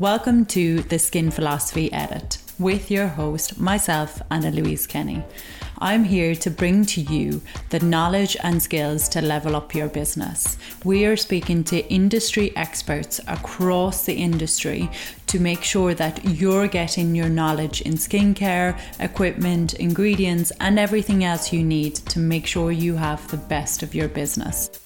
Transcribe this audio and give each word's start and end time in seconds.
Welcome 0.00 0.46
to 0.46 0.80
the 0.80 0.98
Skin 0.98 1.30
Philosophy 1.30 1.92
Edit 1.92 2.38
with 2.58 2.90
your 2.90 3.06
host, 3.06 3.60
myself, 3.60 4.22
Anna 4.30 4.50
Louise 4.50 4.86
Kenny. 4.86 5.22
I'm 5.76 6.04
here 6.04 6.34
to 6.36 6.50
bring 6.50 6.86
to 6.86 7.02
you 7.02 7.42
the 7.68 7.80
knowledge 7.80 8.34
and 8.42 8.62
skills 8.62 9.10
to 9.10 9.20
level 9.20 9.54
up 9.54 9.74
your 9.74 9.88
business. 9.88 10.56
We 10.86 11.04
are 11.04 11.18
speaking 11.18 11.64
to 11.64 11.86
industry 11.92 12.56
experts 12.56 13.20
across 13.28 14.06
the 14.06 14.14
industry 14.14 14.88
to 15.26 15.38
make 15.38 15.62
sure 15.62 15.92
that 15.92 16.24
you're 16.24 16.66
getting 16.66 17.14
your 17.14 17.28
knowledge 17.28 17.82
in 17.82 17.92
skincare, 17.92 18.80
equipment, 19.00 19.74
ingredients, 19.74 20.50
and 20.60 20.78
everything 20.78 21.24
else 21.24 21.52
you 21.52 21.62
need 21.62 21.96
to 21.96 22.18
make 22.20 22.46
sure 22.46 22.72
you 22.72 22.96
have 22.96 23.30
the 23.30 23.36
best 23.36 23.82
of 23.82 23.94
your 23.94 24.08
business. 24.08 24.79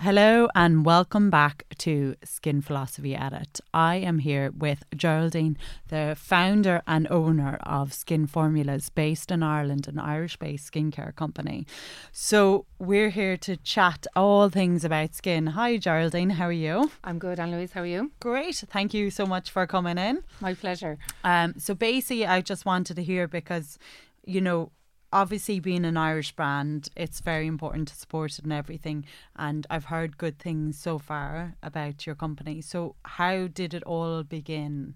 Hello 0.00 0.48
and 0.54 0.86
welcome 0.86 1.28
back 1.28 1.64
to 1.78 2.14
Skin 2.22 2.62
Philosophy 2.62 3.16
Edit. 3.16 3.60
I 3.74 3.96
am 3.96 4.20
here 4.20 4.52
with 4.56 4.84
Geraldine, 4.94 5.58
the 5.88 6.14
founder 6.16 6.82
and 6.86 7.08
owner 7.10 7.58
of 7.64 7.92
Skin 7.92 8.28
Formulas, 8.28 8.90
based 8.90 9.32
in 9.32 9.42
Ireland, 9.42 9.88
an 9.88 9.98
Irish 9.98 10.36
based 10.36 10.72
skincare 10.72 11.12
company. 11.16 11.66
So, 12.12 12.66
we're 12.78 13.10
here 13.10 13.36
to 13.38 13.56
chat 13.56 14.06
all 14.14 14.48
things 14.48 14.84
about 14.84 15.16
skin. 15.16 15.48
Hi, 15.48 15.76
Geraldine, 15.78 16.30
how 16.30 16.46
are 16.46 16.52
you? 16.52 16.92
I'm 17.02 17.18
good, 17.18 17.40
Anne 17.40 17.50
Louise. 17.50 17.72
How 17.72 17.80
are 17.80 17.86
you? 17.86 18.12
Great. 18.20 18.54
Thank 18.54 18.94
you 18.94 19.10
so 19.10 19.26
much 19.26 19.50
for 19.50 19.66
coming 19.66 19.98
in. 19.98 20.22
My 20.40 20.54
pleasure. 20.54 20.98
Um, 21.24 21.54
so, 21.58 21.74
basically, 21.74 22.24
I 22.24 22.40
just 22.40 22.64
wanted 22.64 22.94
to 22.94 23.02
hear 23.02 23.26
because, 23.26 23.80
you 24.24 24.40
know, 24.40 24.70
obviously 25.12 25.60
being 25.60 25.84
an 25.84 25.96
Irish 25.96 26.32
brand, 26.32 26.88
it's 26.96 27.20
very 27.20 27.46
important 27.46 27.88
to 27.88 27.94
support 27.94 28.38
it 28.38 28.44
and 28.44 28.52
everything. 28.52 29.04
And 29.36 29.66
I've 29.70 29.86
heard 29.86 30.18
good 30.18 30.38
things 30.38 30.78
so 30.78 30.98
far 30.98 31.54
about 31.62 32.06
your 32.06 32.14
company. 32.14 32.60
So 32.60 32.96
how 33.04 33.46
did 33.46 33.74
it 33.74 33.82
all 33.84 34.22
begin? 34.22 34.94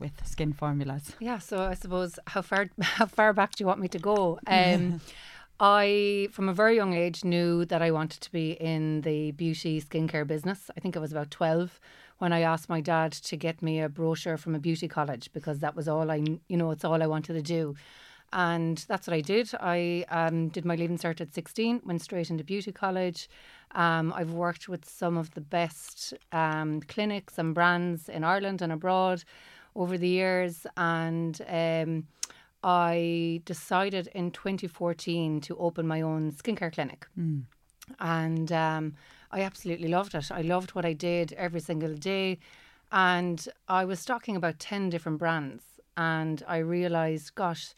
With 0.00 0.26
skin 0.26 0.52
formulas. 0.52 1.12
Yeah, 1.20 1.38
so 1.38 1.62
I 1.62 1.74
suppose 1.74 2.18
how 2.26 2.42
far 2.42 2.70
how 2.80 3.06
far 3.06 3.32
back 3.32 3.54
do 3.54 3.62
you 3.62 3.68
want 3.68 3.78
me 3.78 3.88
to 3.88 3.98
go? 3.98 4.40
Um, 4.48 5.00
I, 5.60 6.28
from 6.32 6.48
a 6.48 6.52
very 6.52 6.74
young 6.74 6.92
age, 6.92 7.22
knew 7.22 7.64
that 7.66 7.82
I 7.82 7.92
wanted 7.92 8.20
to 8.22 8.32
be 8.32 8.52
in 8.52 9.02
the 9.02 9.30
beauty 9.30 9.80
skincare 9.80 10.26
business. 10.26 10.72
I 10.76 10.80
think 10.80 10.96
I 10.96 11.00
was 11.00 11.12
about 11.12 11.30
twelve 11.30 11.78
when 12.18 12.32
I 12.32 12.40
asked 12.40 12.68
my 12.68 12.80
dad 12.80 13.12
to 13.12 13.36
get 13.36 13.62
me 13.62 13.80
a 13.80 13.88
brochure 13.88 14.36
from 14.36 14.56
a 14.56 14.58
beauty 14.58 14.88
college 14.88 15.30
because 15.32 15.60
that 15.60 15.76
was 15.76 15.86
all 15.86 16.10
I, 16.10 16.24
you 16.48 16.56
know, 16.56 16.72
it's 16.72 16.84
all 16.84 17.00
I 17.00 17.06
wanted 17.06 17.34
to 17.34 17.42
do 17.42 17.76
and 18.32 18.78
that's 18.88 19.06
what 19.06 19.14
I 19.14 19.20
did. 19.20 19.50
I 19.60 20.04
um, 20.08 20.48
did 20.48 20.64
my 20.64 20.74
leaving 20.74 20.98
cert 20.98 21.20
at 21.20 21.34
16, 21.34 21.82
went 21.84 22.02
straight 22.02 22.30
into 22.30 22.44
beauty 22.44 22.72
college. 22.72 23.28
Um, 23.74 24.12
I've 24.14 24.32
worked 24.32 24.68
with 24.68 24.88
some 24.88 25.16
of 25.16 25.32
the 25.32 25.40
best 25.40 26.14
um, 26.32 26.80
clinics 26.82 27.38
and 27.38 27.54
brands 27.54 28.08
in 28.08 28.24
Ireland 28.24 28.62
and 28.62 28.72
abroad 28.72 29.24
over 29.74 29.96
the 29.96 30.08
years, 30.08 30.66
and 30.76 31.40
um, 31.48 32.06
I 32.62 33.42
decided 33.44 34.08
in 34.14 34.30
2014 34.30 35.40
to 35.42 35.56
open 35.56 35.86
my 35.86 36.00
own 36.00 36.32
skincare 36.32 36.72
clinic. 36.72 37.06
Mm. 37.18 37.42
And 37.98 38.52
um, 38.52 38.94
I 39.30 39.40
absolutely 39.40 39.88
loved 39.88 40.14
it. 40.14 40.30
I 40.30 40.42
loved 40.42 40.70
what 40.70 40.84
I 40.84 40.92
did 40.92 41.32
every 41.32 41.60
single 41.60 41.94
day. 41.94 42.38
And 42.92 43.46
I 43.68 43.84
was 43.84 44.00
stocking 44.00 44.36
about 44.36 44.58
10 44.58 44.90
different 44.90 45.18
brands. 45.18 45.64
And 45.96 46.42
I 46.46 46.58
realized, 46.58 47.34
gosh, 47.34 47.74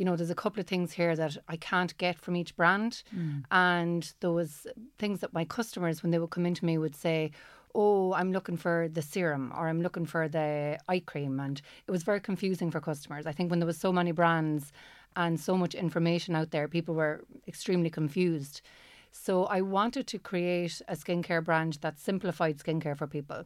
you 0.00 0.06
know, 0.06 0.16
there's 0.16 0.30
a 0.30 0.34
couple 0.34 0.58
of 0.58 0.66
things 0.66 0.92
here 0.92 1.14
that 1.14 1.36
I 1.46 1.56
can't 1.58 1.94
get 1.98 2.18
from 2.18 2.34
each 2.34 2.56
brand. 2.56 3.02
Mm. 3.14 3.44
And 3.50 4.10
there 4.20 4.32
was 4.32 4.66
things 4.96 5.20
that 5.20 5.34
my 5.34 5.44
customers, 5.44 6.02
when 6.02 6.10
they 6.10 6.18
would 6.18 6.30
come 6.30 6.46
into 6.46 6.64
me, 6.64 6.78
would 6.78 6.96
say, 6.96 7.32
oh, 7.74 8.14
I'm 8.14 8.32
looking 8.32 8.56
for 8.56 8.88
the 8.90 9.02
serum 9.02 9.52
or 9.54 9.68
I'm 9.68 9.82
looking 9.82 10.06
for 10.06 10.26
the 10.26 10.78
eye 10.88 11.00
cream. 11.00 11.38
And 11.38 11.60
it 11.86 11.90
was 11.90 12.02
very 12.02 12.18
confusing 12.18 12.70
for 12.70 12.80
customers. 12.80 13.26
I 13.26 13.32
think 13.32 13.50
when 13.50 13.58
there 13.58 13.66
was 13.66 13.76
so 13.76 13.92
many 13.92 14.10
brands 14.10 14.72
and 15.16 15.38
so 15.38 15.54
much 15.54 15.74
information 15.74 16.34
out 16.34 16.50
there, 16.50 16.66
people 16.66 16.94
were 16.94 17.22
extremely 17.46 17.90
confused. 17.90 18.62
So 19.12 19.44
I 19.44 19.60
wanted 19.60 20.06
to 20.06 20.18
create 20.18 20.80
a 20.88 20.94
skincare 20.94 21.44
brand 21.44 21.74
that 21.82 22.00
simplified 22.00 22.56
skincare 22.56 22.96
for 22.96 23.06
people, 23.06 23.44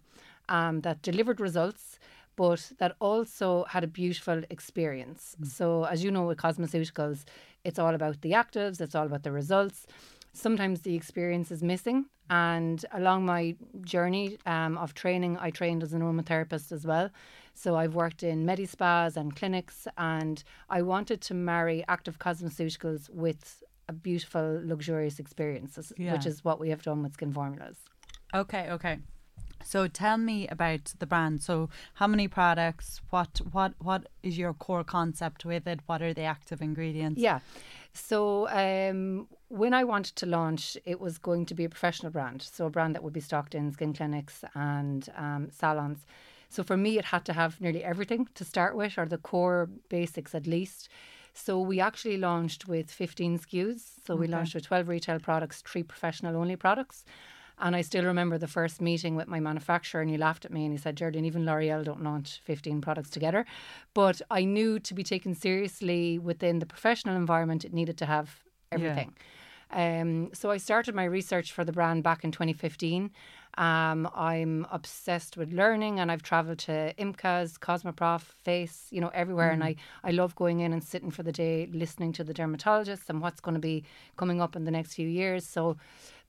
um, 0.48 0.82
that 0.82 1.02
delivered 1.02 1.40
results, 1.40 1.98
but 2.36 2.72
that 2.78 2.96
also 3.00 3.64
had 3.64 3.84
a 3.84 3.86
beautiful 3.86 4.42
experience. 4.50 5.36
Mm. 5.40 5.46
So, 5.46 5.84
as 5.84 6.02
you 6.04 6.10
know, 6.10 6.26
with 6.26 6.38
cosmeceuticals, 6.38 7.24
it's 7.64 7.78
all 7.78 7.94
about 7.94 8.20
the 8.22 8.32
actives, 8.32 8.80
it's 8.80 8.94
all 8.94 9.06
about 9.06 9.22
the 9.22 9.32
results. 9.32 9.86
Sometimes 10.32 10.82
the 10.82 10.94
experience 10.94 11.50
is 11.50 11.62
missing. 11.62 12.06
And 12.30 12.84
along 12.92 13.26
my 13.26 13.54
journey 13.82 14.38
um, 14.46 14.78
of 14.78 14.94
training, 14.94 15.36
I 15.38 15.50
trained 15.50 15.82
as 15.82 15.92
an 15.92 16.00
aromatherapist 16.00 16.72
as 16.72 16.86
well. 16.86 17.10
So 17.52 17.76
I've 17.76 17.94
worked 17.94 18.22
in 18.22 18.46
medi 18.46 18.66
spas 18.66 19.16
and 19.16 19.36
clinics, 19.36 19.86
and 19.98 20.42
I 20.70 20.82
wanted 20.82 21.20
to 21.22 21.34
marry 21.34 21.84
active 21.86 22.18
cosmeceuticals 22.18 23.10
with 23.10 23.62
a 23.88 23.92
beautiful, 23.92 24.60
luxurious 24.64 25.18
experience, 25.18 25.92
yeah. 25.98 26.12
which 26.12 26.26
is 26.26 26.44
what 26.44 26.58
we 26.58 26.70
have 26.70 26.82
done 26.82 27.02
with 27.02 27.12
Skin 27.12 27.32
Formulas. 27.32 27.76
Okay, 28.34 28.70
okay. 28.70 28.98
So 29.64 29.88
tell 29.88 30.16
me 30.16 30.46
about 30.48 30.92
the 30.98 31.06
brand. 31.06 31.42
So 31.42 31.70
how 31.94 32.06
many 32.06 32.28
products? 32.28 33.00
What 33.10 33.40
what 33.52 33.74
what 33.78 34.08
is 34.22 34.38
your 34.38 34.54
core 34.54 34.84
concept 34.84 35.44
with 35.44 35.66
it? 35.66 35.80
What 35.86 36.02
are 36.02 36.14
the 36.14 36.22
active 36.22 36.62
ingredients? 36.62 37.20
Yeah. 37.20 37.40
So 37.92 38.48
um, 38.48 39.28
when 39.48 39.72
I 39.72 39.84
wanted 39.84 40.16
to 40.16 40.26
launch, 40.26 40.76
it 40.84 41.00
was 41.00 41.18
going 41.18 41.46
to 41.46 41.54
be 41.54 41.64
a 41.64 41.68
professional 41.68 42.10
brand, 42.10 42.42
so 42.42 42.66
a 42.66 42.70
brand 42.70 42.94
that 42.94 43.02
would 43.04 43.12
be 43.12 43.20
stocked 43.20 43.54
in 43.54 43.72
skin 43.72 43.92
clinics 43.92 44.44
and 44.54 45.08
um, 45.16 45.48
salons. 45.50 46.04
So 46.48 46.62
for 46.62 46.76
me, 46.76 46.98
it 46.98 47.06
had 47.06 47.24
to 47.26 47.32
have 47.32 47.60
nearly 47.60 47.82
everything 47.82 48.28
to 48.34 48.44
start 48.44 48.76
with, 48.76 48.98
or 48.98 49.06
the 49.06 49.18
core 49.18 49.68
basics 49.88 50.34
at 50.34 50.46
least. 50.46 50.88
So 51.34 51.60
we 51.60 51.80
actually 51.80 52.16
launched 52.16 52.68
with 52.68 52.90
15 52.90 53.40
SKUs. 53.40 53.80
So 54.06 54.14
okay. 54.14 54.20
we 54.20 54.26
launched 54.28 54.54
with 54.54 54.66
12 54.66 54.88
retail 54.88 55.18
products, 55.18 55.62
three 55.62 55.82
professional 55.82 56.36
only 56.36 56.56
products. 56.56 57.04
And 57.58 57.76
I 57.76 57.82
still 57.82 58.04
remember 58.04 58.36
the 58.36 58.48
first 58.48 58.80
meeting 58.80 59.14
with 59.14 59.28
my 59.28 59.40
manufacturer, 59.40 60.00
and 60.00 60.10
he 60.10 60.16
laughed 60.16 60.44
at 60.44 60.52
me 60.52 60.64
and 60.64 60.72
he 60.72 60.78
said, 60.78 60.96
Geraldine, 60.96 61.24
even 61.24 61.46
L'Oreal 61.46 61.84
don't 61.84 62.02
launch 62.02 62.40
15 62.44 62.80
products 62.80 63.10
together. 63.10 63.46
But 63.94 64.20
I 64.30 64.44
knew 64.44 64.78
to 64.80 64.94
be 64.94 65.04
taken 65.04 65.34
seriously 65.34 66.18
within 66.18 66.58
the 66.58 66.66
professional 66.66 67.16
environment, 67.16 67.64
it 67.64 67.72
needed 67.72 67.96
to 67.98 68.06
have 68.06 68.42
everything. 68.72 69.14
Yeah. 69.16 70.00
Um, 70.00 70.30
so 70.32 70.50
I 70.50 70.58
started 70.58 70.94
my 70.94 71.04
research 71.04 71.52
for 71.52 71.64
the 71.64 71.72
brand 71.72 72.02
back 72.02 72.24
in 72.24 72.30
2015. 72.32 73.10
Um, 73.56 74.08
I'm 74.14 74.66
obsessed 74.72 75.36
with 75.36 75.52
learning 75.52 76.00
and 76.00 76.10
I've 76.10 76.22
traveled 76.22 76.58
to 76.60 76.92
IMCAS, 76.98 77.58
Cosmoprof, 77.58 78.20
Face, 78.20 78.88
you 78.90 79.00
know, 79.00 79.10
everywhere. 79.14 79.50
Mm. 79.50 79.54
And 79.54 79.64
I, 79.64 79.76
I 80.02 80.10
love 80.10 80.34
going 80.34 80.60
in 80.60 80.72
and 80.72 80.82
sitting 80.82 81.10
for 81.10 81.22
the 81.22 81.32
day, 81.32 81.68
listening 81.72 82.12
to 82.14 82.24
the 82.24 82.34
dermatologists 82.34 83.08
and 83.08 83.20
what's 83.20 83.40
going 83.40 83.54
to 83.54 83.60
be 83.60 83.84
coming 84.16 84.40
up 84.40 84.56
in 84.56 84.64
the 84.64 84.70
next 84.72 84.94
few 84.94 85.08
years. 85.08 85.46
So 85.46 85.76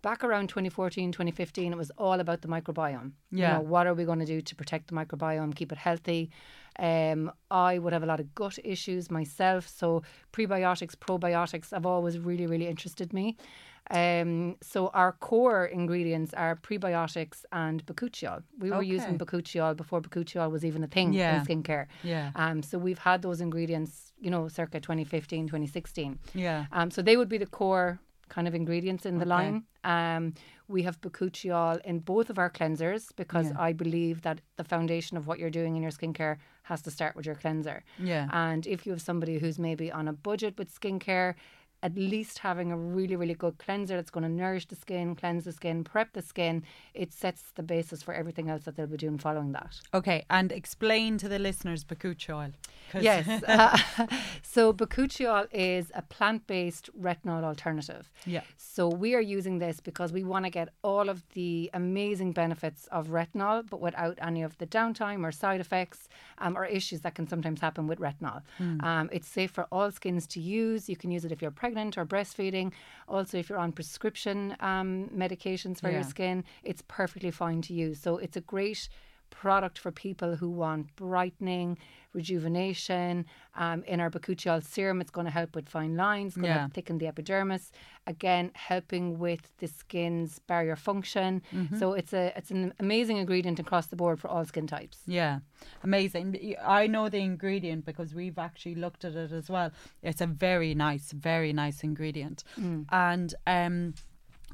back 0.06 0.24
around 0.24 0.50
2014, 0.50 1.12
2015, 1.12 1.74
it 1.74 1.76
was 1.76 1.92
all 1.98 2.20
about 2.20 2.44
the 2.44 2.48
microbiome. 2.48 3.14
Yeah. 3.32 3.48
You 3.48 3.54
know, 3.56 3.62
what 3.62 3.88
are 3.88 3.96
we 3.96 4.06
going 4.06 4.20
to 4.20 4.26
do 4.26 4.40
to 4.40 4.56
protect 4.56 4.88
the 4.90 4.94
microbiome, 4.94 5.56
keep 5.56 5.72
it 5.72 5.80
healthy? 5.80 6.30
Um, 6.78 7.32
I 7.50 7.80
would 7.80 7.92
have 7.92 8.04
a 8.04 8.06
lot 8.06 8.20
of 8.20 8.36
gut 8.36 8.60
issues 8.64 9.10
myself. 9.10 9.68
So 9.68 10.04
prebiotics, 10.32 10.96
probiotics 10.96 11.72
have 11.72 11.88
always 11.88 12.20
really, 12.20 12.46
really 12.46 12.68
interested 12.68 13.14
me. 13.14 13.36
Um, 13.90 14.58
so 14.62 14.90
our 14.90 15.14
core 15.14 15.66
ingredients 15.66 16.36
are 16.36 16.56
prebiotics 16.56 17.44
and 17.52 17.84
bakuchiol. 17.88 18.44
We 18.60 18.70
were 18.70 18.78
okay. 18.78 18.96
using 18.98 19.18
bakuchiol 19.18 19.76
before 19.76 20.02
bakuchiol 20.02 20.52
was 20.52 20.64
even 20.64 20.84
a 20.84 20.88
thing 20.88 21.14
yeah. 21.14 21.40
in 21.40 21.46
skincare. 21.48 21.88
Yeah. 22.04 22.30
Um, 22.36 22.62
so 22.62 22.78
we've 22.78 23.00
had 23.00 23.24
those 23.24 23.42
ingredients, 23.42 24.14
you 24.20 24.30
know, 24.30 24.50
circa 24.50 24.80
2015, 24.80 25.48
2016. 25.48 26.20
Yeah. 26.36 26.66
Um, 26.72 26.92
so 26.92 27.02
they 27.02 27.18
would 27.18 27.30
be 27.30 27.40
the 27.40 27.48
core 27.48 28.00
kind 28.30 28.48
of 28.48 28.56
ingredients 28.56 29.06
in 29.06 29.18
the 29.20 29.26
line. 29.26 29.64
Um, 29.84 30.34
we 30.68 30.84
have 30.84 31.00
bakuchiol 31.02 31.80
in 31.86 32.00
both 32.00 32.30
of 32.30 32.40
our 32.40 32.50
cleansers 32.50 33.10
because 33.16 33.48
yeah. 33.48 33.60
I 33.60 33.74
believe 33.74 34.22
that 34.24 34.42
the 34.58 34.64
foundation 34.64 35.16
of 35.16 35.28
what 35.28 35.38
you're 35.38 35.52
doing 35.52 35.76
in 35.76 35.82
your 35.84 35.92
skincare 35.92 36.38
has 36.64 36.82
to 36.84 36.92
start 36.92 37.16
with 37.16 37.26
your 37.26 37.36
cleanser. 37.36 37.84
Yeah. 38.00 38.28
And 38.32 38.66
if 38.66 38.86
you 38.86 38.92
have 38.92 39.02
somebody 39.02 39.38
who's 39.38 39.60
maybe 39.60 39.92
on 39.92 40.08
a 40.08 40.14
budget 40.14 40.58
with 40.58 40.74
skincare, 40.74 41.36
at 41.86 41.96
least 41.96 42.40
having 42.40 42.72
a 42.72 42.78
really, 42.78 43.16
really 43.16 43.36
good 43.36 43.60
cleanser 43.60 43.96
that's 43.96 44.10
going 44.10 44.24
to 44.24 44.30
nourish 44.30 44.66
the 44.66 44.76
skin, 44.76 45.14
cleanse 45.14 45.44
the 45.44 45.52
skin, 45.52 45.84
prep 45.84 46.14
the 46.14 46.22
skin, 46.22 46.64
it 46.96 47.14
sets 47.14 47.44
the 47.54 47.62
basis 47.62 48.02
for 48.02 48.12
everything 48.12 48.50
else 48.50 48.64
that 48.64 48.76
they'll 48.76 48.88
be 48.88 48.98
doing 48.98 49.20
following 49.20 49.52
that. 49.52 49.80
Okay, 49.94 50.26
and 50.32 50.52
explain 50.52 51.20
to 51.20 51.30
the 51.30 51.38
listeners 51.38 51.84
bakuchiol. 51.84 52.54
Yes. 53.00 53.28
uh, 53.48 53.78
so 54.42 54.74
bakuchiol 54.74 55.48
is 55.52 55.92
a 55.94 56.02
plant-based 56.02 56.90
retinol 57.00 57.44
alternative. 57.44 58.12
Yeah. 58.26 58.42
So 58.58 58.88
we 58.88 59.14
are 59.14 59.22
using 59.22 59.60
this 59.60 59.80
because 59.80 60.12
we 60.12 60.24
want 60.24 60.46
to 60.46 60.50
get 60.50 60.70
all 60.84 61.08
of 61.08 61.24
the 61.34 61.70
amazing 61.76 62.32
benefits 62.32 62.88
of 62.88 63.10
retinol, 63.10 63.70
but 63.70 63.80
without 63.80 64.18
any 64.20 64.42
of 64.42 64.58
the 64.58 64.66
downtime 64.66 65.24
or 65.24 65.32
side 65.32 65.62
effects 65.62 66.10
um, 66.40 66.58
or 66.58 66.66
issues 66.66 67.02
that 67.02 67.14
can 67.14 67.28
sometimes 67.28 67.62
happen 67.62 67.86
with 67.86 68.00
retinol. 68.00 68.42
Mm. 68.60 68.84
Um, 68.84 69.10
it's 69.12 69.28
safe 69.28 69.52
for 69.52 69.68
all 69.72 69.92
skins 69.92 70.26
to 70.28 70.40
use. 70.40 70.90
You 70.90 70.96
can 70.96 71.12
use 71.12 71.26
it 71.26 71.32
if 71.32 71.44
you're 71.44 71.52
pregnant 71.52 71.75
pregnant 71.76 71.98
or 71.98 72.06
breastfeeding. 72.06 72.72
Also, 73.08 73.38
if 73.38 73.50
you're 73.50 73.60
on 73.60 73.72
prescription 73.72 74.56
um, 74.62 75.10
medications 75.14 75.82
for 75.82 75.90
yeah. 75.90 75.96
your 75.96 76.04
skin, 76.04 76.44
it's 76.64 76.82
perfectly 76.88 77.32
fine 77.32 77.62
to 77.62 77.74
use. 77.74 78.00
So 78.00 78.18
it's 78.18 78.38
a 78.38 78.42
great 78.42 78.88
product 79.30 79.78
for 79.78 79.92
people 79.92 80.38
who 80.38 80.50
want 80.50 80.96
brightening, 80.96 81.78
rejuvenation. 82.16 83.26
Um, 83.58 83.84
in 83.86 84.00
our 84.02 84.10
bakuchiol 84.10 84.64
serum, 84.64 85.00
it's 85.02 85.12
going 85.12 85.26
to 85.26 85.32
help 85.32 85.56
with 85.56 85.68
fine 85.70 85.96
lines, 85.96 86.36
going 86.36 86.54
to 86.54 86.60
Yeah. 86.62 86.68
thicken 86.68 86.98
the 86.98 87.08
epidermis. 87.08 87.72
Again, 88.08 88.52
helping 88.54 89.06
with 89.18 89.44
the 89.60 89.68
skin's 89.68 90.40
barrier 90.40 90.76
function. 90.76 91.42
Mm-hmm. 91.54 91.78
So 91.80 91.94
it's 91.94 92.14
a 92.14 92.34
it's 92.38 92.52
an 92.52 92.74
amazing 92.80 93.18
ingredient 93.18 93.60
across 93.60 93.88
the 93.88 93.96
board 93.96 94.20
for 94.20 94.28
all 94.34 94.46
skin 94.46 94.68
types. 94.68 94.98
Yeah, 95.08 95.40
amazing. 95.84 96.56
I 96.82 96.88
know 96.88 97.10
the 97.10 97.20
ingredient 97.20 97.86
because 97.86 98.14
we've 98.14 98.38
actually 98.38 98.76
looked 98.76 99.04
at 99.06 99.16
it 99.16 99.32
as 99.32 99.50
well. 99.50 99.70
It's 100.04 100.22
a 100.22 100.28
very 100.28 100.74
nice, 100.88 101.12
very 101.12 101.52
nice 101.54 101.84
ingredient. 101.84 102.44
And 102.92 103.30
um, 103.48 103.94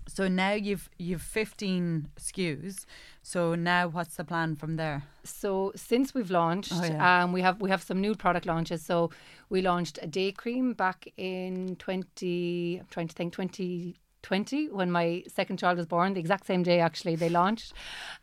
so 0.08 0.28
now 0.28 0.52
you've 0.54 0.90
you've 0.98 1.22
fifteen 1.22 2.08
SKUs. 2.18 2.86
So 3.24 3.56
now 3.56 3.88
what's 3.88 4.16
the 4.16 4.24
plan 4.24 4.56
from 4.56 4.76
there? 4.76 5.04
So 5.24 5.72
since 5.76 6.14
we've 6.14 6.32
launched, 6.32 6.74
Oh, 6.76 6.84
yeah. 6.84 7.24
um, 7.24 7.34
we 7.34 7.42
have 7.42 7.62
we 7.62 7.70
have 7.70 7.82
some 7.84 8.02
new 8.02 8.16
product 8.16 8.46
launches. 8.46 8.84
So 8.86 9.12
we 9.50 9.62
launched 9.62 10.00
a 10.02 10.08
day 10.08 10.32
cream 10.32 10.74
back 10.74 11.08
in 11.18 11.76
twenty. 11.78 12.78
I'm 12.80 12.88
trying 12.90 13.08
to 13.08 13.16
think 13.16 13.34
twenty. 13.34 13.96
20 14.24 14.70
when 14.70 14.92
my 14.92 15.24
second 15.28 15.58
child 15.58 15.78
was 15.80 15.88
born 15.88 16.14
the 16.14 16.20
exact 16.20 16.46
same 16.46 16.62
day 16.62 16.80
actually 16.80 17.16
they 17.16 17.28
launched 17.28 17.74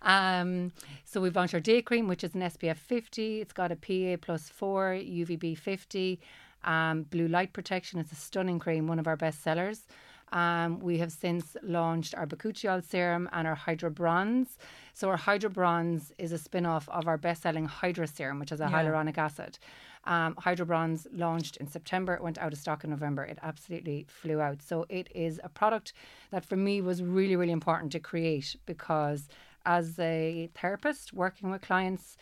um, 0.02 0.70
so 1.04 1.20
we've 1.20 1.34
launched 1.34 1.54
our 1.54 1.58
day 1.60 1.82
cream 1.82 2.06
which 2.06 2.22
is 2.22 2.36
an 2.36 2.40
SPF 2.40 2.76
50 2.76 3.40
it's 3.40 3.52
got 3.52 3.72
a 3.72 3.74
PA 3.74 4.16
plus 4.24 4.48
4 4.48 4.92
UVB 4.92 5.58
50 5.58 6.20
um, 6.62 7.02
blue 7.02 7.26
light 7.26 7.52
protection 7.52 7.98
it's 7.98 8.12
a 8.12 8.14
stunning 8.14 8.60
cream 8.60 8.86
one 8.86 9.00
of 9.00 9.08
our 9.08 9.16
best 9.16 9.42
sellers 9.42 9.88
um, 10.32 10.80
we 10.80 10.98
have 10.98 11.12
since 11.12 11.56
launched 11.62 12.14
our 12.14 12.26
Bakuchiol 12.26 12.84
serum 12.84 13.28
and 13.32 13.46
our 13.46 13.54
Hydra 13.54 13.90
Bronze. 13.90 14.58
So 14.92 15.08
our 15.08 15.16
Hydra 15.16 15.50
Bronze 15.50 16.12
is 16.18 16.32
a 16.32 16.38
spin-off 16.38 16.88
of 16.90 17.06
our 17.06 17.16
best-selling 17.16 17.66
Hydra 17.66 18.06
serum, 18.06 18.38
which 18.38 18.52
is 18.52 18.60
a 18.60 18.64
Yeah. 18.64 18.70
hyaluronic 18.72 19.16
acid. 19.18 19.58
Um, 20.04 20.36
Hydra 20.36 20.64
Bronze 20.66 21.06
launched 21.12 21.56
in 21.58 21.66
September. 21.66 22.14
It 22.14 22.22
went 22.22 22.38
out 22.38 22.52
of 22.52 22.58
stock 22.58 22.84
in 22.84 22.90
November. 22.90 23.24
It 23.24 23.38
absolutely 23.42 24.06
flew 24.08 24.40
out. 24.40 24.62
So 24.62 24.86
it 24.88 25.08
is 25.14 25.40
a 25.44 25.48
product 25.48 25.92
that 26.30 26.44
for 26.44 26.56
me 26.56 26.80
was 26.80 27.02
really, 27.02 27.36
really 27.36 27.52
important 27.52 27.92
to 27.92 28.00
create 28.00 28.56
because 28.64 29.28
as 29.66 29.98
a 29.98 30.48
therapist 30.54 31.12
working 31.12 31.50
with 31.50 31.60
clients, 31.62 32.16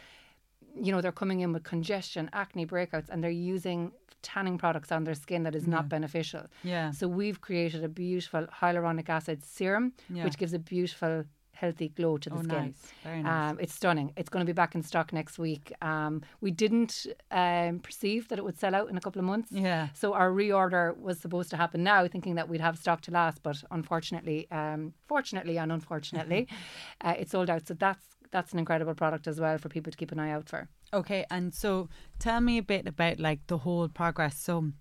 you 0.80 0.92
know, 0.92 1.00
they're 1.00 1.12
coming 1.12 1.40
in 1.40 1.52
with 1.52 1.64
congestion, 1.64 2.28
acne 2.32 2.66
breakouts, 2.66 3.08
and 3.08 3.22
they're 3.22 3.30
using 3.30 3.92
tanning 4.22 4.58
products 4.58 4.90
on 4.90 5.04
their 5.04 5.14
skin 5.14 5.42
that 5.44 5.54
is 5.54 5.66
not 5.66 5.88
beneficial. 5.88 6.42
Yeah. 6.64 6.90
So 6.90 7.06
we've 7.06 7.40
created 7.40 7.84
a 7.84 7.88
beautiful 7.88 8.46
hyaluronic 8.60 9.08
acid 9.08 9.44
serum, 9.44 9.92
Yeah. 10.08 10.24
which 10.24 10.36
gives 10.36 10.52
a 10.52 10.58
beautiful, 10.58 11.24
healthy 11.52 11.88
glow 11.90 12.18
to 12.18 12.28
the 12.30 12.36
Oh, 12.36 12.42
skin. 12.42 12.48
nice. 12.64 12.92
Very 13.04 13.22
nice. 13.22 13.50
Um, 13.52 13.58
it's 13.60 13.72
stunning. 13.74 14.12
It's 14.16 14.28
going 14.28 14.44
to 14.44 14.50
be 14.52 14.52
back 14.52 14.74
in 14.74 14.82
stock 14.82 15.12
next 15.12 15.38
week. 15.38 15.72
Um, 15.80 16.22
we 16.40 16.50
didn't 16.50 17.06
um, 17.30 17.78
perceive 17.78 18.26
that 18.28 18.38
it 18.38 18.44
would 18.44 18.58
sell 18.58 18.74
out 18.74 18.90
in 18.90 18.96
a 18.96 19.00
couple 19.00 19.20
of 19.20 19.24
months. 19.26 19.52
Yeah. 19.52 19.88
So 19.94 20.12
our 20.12 20.30
reorder 20.30 20.96
was 20.98 21.18
supposed 21.20 21.50
to 21.50 21.56
happen 21.56 21.82
now, 21.84 22.06
thinking 22.08 22.34
that 22.34 22.48
we'd 22.48 22.60
have 22.60 22.76
stock 22.78 23.00
to 23.02 23.10
last, 23.12 23.42
but 23.42 23.62
unfortunately, 23.70 24.50
um, 24.50 24.92
fortunately 25.06 25.56
and 25.56 25.70
unfortunately, 25.72 26.48
uh, 27.00 27.14
it 27.18 27.30
sold 27.30 27.48
out. 27.48 27.66
So 27.68 27.74
that's 27.74 28.04
that's 28.36 28.52
an 28.52 28.58
incredible 28.58 28.94
product 28.94 29.26
as 29.26 29.40
well 29.40 29.56
for 29.56 29.70
people 29.70 29.90
to 29.90 29.96
keep 29.96 30.12
an 30.12 30.18
eye 30.18 30.30
out 30.30 30.46
for. 30.46 30.68
Okay, 30.92 31.24
and 31.30 31.54
so 31.54 31.88
tell 32.18 32.42
me 32.42 32.58
a 32.58 32.62
bit 32.62 32.86
about 32.86 33.18
like 33.18 33.40
the 33.46 33.56
whole 33.56 33.88
progress. 33.88 34.38
So 34.38 34.72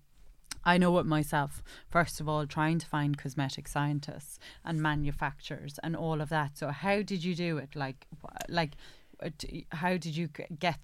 I 0.62 0.76
know 0.76 0.98
it 0.98 1.06
myself. 1.06 1.62
First 1.88 2.20
of 2.20 2.28
all, 2.28 2.46
trying 2.46 2.78
to 2.80 2.86
find 2.86 3.16
cosmetic 3.16 3.66
scientists 3.66 4.38
and 4.62 4.82
manufacturers 4.82 5.80
and 5.82 5.96
all 5.96 6.20
of 6.20 6.28
that. 6.28 6.58
So 6.58 6.68
how 6.68 7.00
did 7.00 7.24
you 7.24 7.34
do 7.34 7.56
it? 7.56 7.74
Like, 7.74 8.06
like, 8.50 8.72
how 9.72 9.90
did 9.96 10.16
you 10.16 10.28
get 10.58 10.78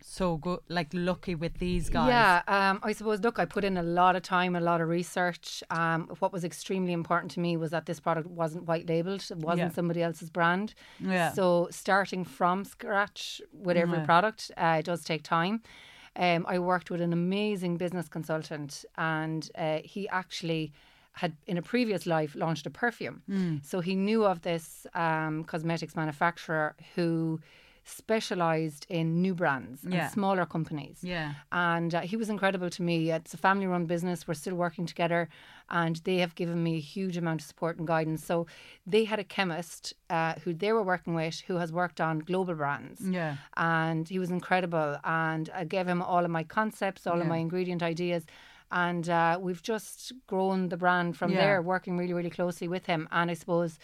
so 0.00 0.36
good, 0.36 0.60
like 0.68 0.88
lucky 0.92 1.34
with 1.34 1.58
these 1.58 1.88
guys? 1.90 2.08
Yeah, 2.08 2.42
um, 2.48 2.80
I 2.82 2.92
suppose. 2.92 3.20
Look, 3.20 3.38
I 3.38 3.44
put 3.44 3.64
in 3.64 3.76
a 3.76 3.82
lot 3.82 4.16
of 4.16 4.22
time, 4.22 4.56
a 4.56 4.60
lot 4.60 4.80
of 4.80 4.88
research. 4.88 5.62
Um, 5.70 6.08
what 6.18 6.32
was 6.32 6.44
extremely 6.44 6.92
important 6.92 7.30
to 7.32 7.40
me 7.40 7.56
was 7.56 7.70
that 7.70 7.86
this 7.86 8.00
product 8.00 8.26
wasn't 8.28 8.64
white 8.64 8.88
labeled; 8.88 9.24
it 9.30 9.38
wasn't 9.38 9.70
Yeah. 9.70 9.74
somebody 9.74 10.02
else's 10.02 10.30
brand. 10.30 10.74
Yeah. 10.98 11.32
So 11.32 11.68
starting 11.70 12.24
from 12.24 12.64
scratch 12.64 13.40
with 13.52 13.76
every 13.76 13.98
Yeah. 13.98 14.04
product, 14.04 14.50
uh, 14.56 14.76
it 14.80 14.84
does 14.86 15.04
take 15.04 15.22
time. 15.22 15.62
Um, 16.16 16.46
I 16.48 16.58
worked 16.58 16.90
with 16.90 17.00
an 17.00 17.12
amazing 17.12 17.76
business 17.76 18.08
consultant, 18.08 18.84
and 18.96 19.48
uh, 19.54 19.78
he 19.84 20.08
actually 20.08 20.72
had 21.12 21.36
in 21.46 21.58
a 21.58 21.62
previous 21.62 22.06
life 22.06 22.34
launched 22.36 22.66
a 22.66 22.70
perfume. 22.70 23.22
Hmm. 23.26 23.56
So 23.62 23.80
he 23.80 23.94
knew 23.96 24.24
of 24.24 24.42
this 24.42 24.86
um, 24.94 25.44
cosmetics 25.44 25.96
manufacturer 25.96 26.76
who 26.94 27.40
specialized 27.88 28.86
in 28.88 29.20
new 29.22 29.34
brands 29.34 29.78
Yeah. 29.84 29.90
and 30.04 30.12
smaller 30.12 30.46
companies 30.46 30.98
Yeah. 31.02 31.34
and 31.52 31.94
uh, 31.94 32.00
he 32.10 32.16
was 32.16 32.28
incredible 32.30 32.70
to 32.70 32.82
me. 32.82 32.96
It's 33.10 33.34
a 33.34 33.36
family 33.38 33.66
run 33.66 33.86
business. 33.86 34.26
We're 34.26 34.34
still 34.44 34.54
working 34.54 34.86
together, 34.86 35.28
and 35.70 35.96
they 36.04 36.18
have 36.18 36.34
given 36.34 36.62
me 36.62 36.76
a 36.76 36.80
huge 36.96 37.16
amount 37.16 37.40
of 37.42 37.46
support 37.46 37.78
and 37.78 37.86
guidance. 37.86 38.24
So 38.24 38.46
they 38.86 39.04
had 39.04 39.18
a 39.18 39.24
chemist 39.24 39.94
uh, 40.10 40.34
who 40.44 40.52
they 40.54 40.72
were 40.72 40.82
working 40.82 41.14
with 41.14 41.40
who 41.48 41.56
has 41.56 41.70
worked 41.72 42.00
on 42.00 42.20
global 42.20 42.54
brands. 42.54 43.00
Yeah. 43.18 43.36
And 43.56 44.08
he 44.08 44.18
was 44.18 44.30
incredible. 44.30 44.96
And 45.04 45.50
I 45.54 45.64
gave 45.64 45.86
him 45.86 46.00
all 46.02 46.24
of 46.24 46.30
my 46.30 46.44
concepts, 46.44 47.06
all 47.06 47.20
of 47.20 47.26
my 47.26 47.36
ingredient 47.36 47.82
ideas. 47.82 48.24
And 48.70 49.08
uh, 49.08 49.38
we've 49.40 49.62
just 49.62 50.12
grown 50.26 50.68
the 50.68 50.76
brand 50.76 51.16
from 51.16 51.30
Yeah. 51.32 51.40
there, 51.42 51.62
working 51.62 51.96
really, 51.98 52.12
really 52.18 52.30
closely 52.30 52.68
with 52.68 52.84
him. 52.86 53.08
And 53.10 53.30
I 53.30 53.34
suppose 53.34 53.78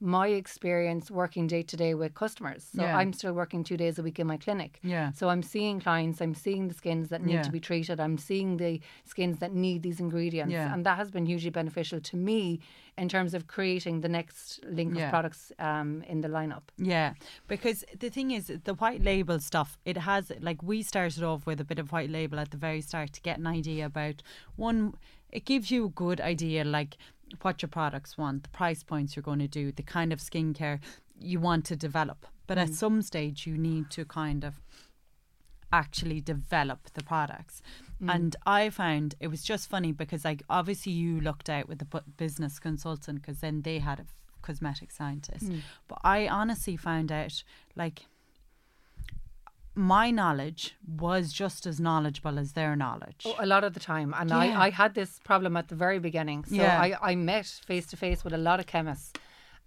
my 0.00 0.28
experience 0.28 1.10
working 1.10 1.46
day 1.46 1.62
to 1.62 1.76
day 1.76 1.94
with 1.94 2.14
customers. 2.14 2.66
So 2.74 2.82
Yeah. 2.82 2.96
I'm 2.96 3.12
still 3.12 3.34
working 3.34 3.62
two 3.62 3.76
days 3.76 3.98
a 3.98 4.02
week 4.02 4.18
in 4.18 4.26
my 4.26 4.38
clinic. 4.38 4.78
Yeah. 4.82 5.12
So 5.12 5.28
I'm 5.28 5.42
seeing 5.42 5.78
clients, 5.78 6.22
I'm 6.22 6.34
seeing 6.34 6.68
the 6.68 6.74
skins 6.74 7.10
that 7.10 7.22
need 7.22 7.34
Yeah. 7.34 7.42
to 7.42 7.52
be 7.52 7.60
treated, 7.60 8.00
I'm 8.00 8.16
seeing 8.16 8.56
the 8.56 8.80
skins 9.04 9.38
that 9.40 9.52
need 9.52 9.82
these 9.82 10.00
ingredients. 10.00 10.52
Yeah. 10.52 10.72
And 10.72 10.86
that 10.86 10.96
has 10.96 11.10
been 11.10 11.26
hugely 11.26 11.50
beneficial 11.50 12.00
to 12.00 12.16
me 12.16 12.60
in 12.96 13.08
terms 13.08 13.34
of 13.34 13.46
creating 13.46 14.00
the 14.00 14.08
next 14.08 14.60
link 14.64 14.96
Yeah. 14.96 15.04
of 15.04 15.10
products 15.10 15.52
um, 15.58 16.02
in 16.04 16.22
the 16.22 16.28
lineup. 16.28 16.62
Yeah, 16.78 17.14
because 17.46 17.84
the 17.98 18.08
thing 18.10 18.30
is, 18.30 18.50
the 18.64 18.74
white 18.74 19.02
label 19.02 19.38
stuff, 19.38 19.78
it 19.84 19.98
has, 19.98 20.32
like, 20.40 20.62
we 20.62 20.82
started 20.82 21.22
off 21.22 21.46
with 21.46 21.60
a 21.60 21.64
bit 21.64 21.78
of 21.78 21.92
white 21.92 22.10
label 22.10 22.38
at 22.40 22.50
the 22.50 22.56
very 22.56 22.80
start 22.80 23.12
to 23.14 23.20
get 23.20 23.38
an 23.38 23.46
idea 23.46 23.86
about 23.86 24.22
one, 24.56 24.94
it 25.30 25.44
gives 25.44 25.70
you 25.70 25.86
a 25.86 25.88
good 25.90 26.20
idea, 26.20 26.64
like, 26.64 26.96
what 27.42 27.62
your 27.62 27.68
products 27.68 28.18
want, 28.18 28.42
the 28.42 28.48
price 28.50 28.82
points 28.82 29.16
you're 29.16 29.22
going 29.22 29.38
to 29.38 29.48
do, 29.48 29.72
the 29.72 29.82
kind 29.82 30.12
of 30.12 30.18
skincare 30.18 30.80
you 31.18 31.40
want 31.40 31.64
to 31.66 31.76
develop. 31.76 32.26
But 32.46 32.58
at 32.58 32.70
mm. 32.70 32.74
some 32.74 33.02
stage, 33.02 33.46
you 33.46 33.56
need 33.56 33.90
to 33.90 34.04
kind 34.04 34.44
of 34.44 34.60
actually 35.72 36.20
develop 36.20 36.90
the 36.94 37.02
products. 37.02 37.62
Mm. 38.02 38.14
And 38.14 38.36
I 38.46 38.70
found 38.70 39.14
it 39.20 39.28
was 39.28 39.42
just 39.42 39.68
funny 39.68 39.92
because, 39.92 40.24
like, 40.24 40.42
obviously 40.50 40.92
you 40.92 41.20
looked 41.20 41.48
out 41.48 41.68
with 41.68 41.78
the 41.78 42.02
business 42.16 42.58
consultant 42.58 43.20
because 43.20 43.40
then 43.40 43.62
they 43.62 43.78
had 43.78 44.00
a 44.00 44.06
cosmetic 44.42 44.90
scientist. 44.90 45.50
Mm. 45.50 45.60
But 45.86 45.98
I 46.02 46.26
honestly 46.26 46.76
found 46.76 47.12
out, 47.12 47.42
like, 47.76 48.06
my 49.80 50.10
knowledge 50.10 50.74
was 51.06 51.32
just 51.32 51.66
as 51.66 51.80
knowledgeable 51.80 52.38
as 52.38 52.52
their 52.52 52.76
knowledge. 52.76 53.22
Oh, 53.24 53.34
a 53.38 53.46
lot 53.46 53.62
of 53.64 53.72
the 53.74 53.80
time. 53.80 54.14
And 54.18 54.28
Yeah. 54.30 54.36
I, 54.38 54.66
I 54.66 54.70
had 54.70 54.94
this 54.94 55.18
problem 55.30 55.56
at 55.56 55.68
the 55.68 55.74
very 55.74 55.98
beginning. 55.98 56.44
So 56.44 56.54
Yeah. 56.56 56.80
I, 56.86 56.88
I 57.10 57.14
met 57.14 57.46
face 57.70 57.86
to 57.92 57.96
face 57.96 58.22
with 58.24 58.34
a 58.34 58.38
lot 58.48 58.60
of 58.60 58.66
chemists. 58.66 59.12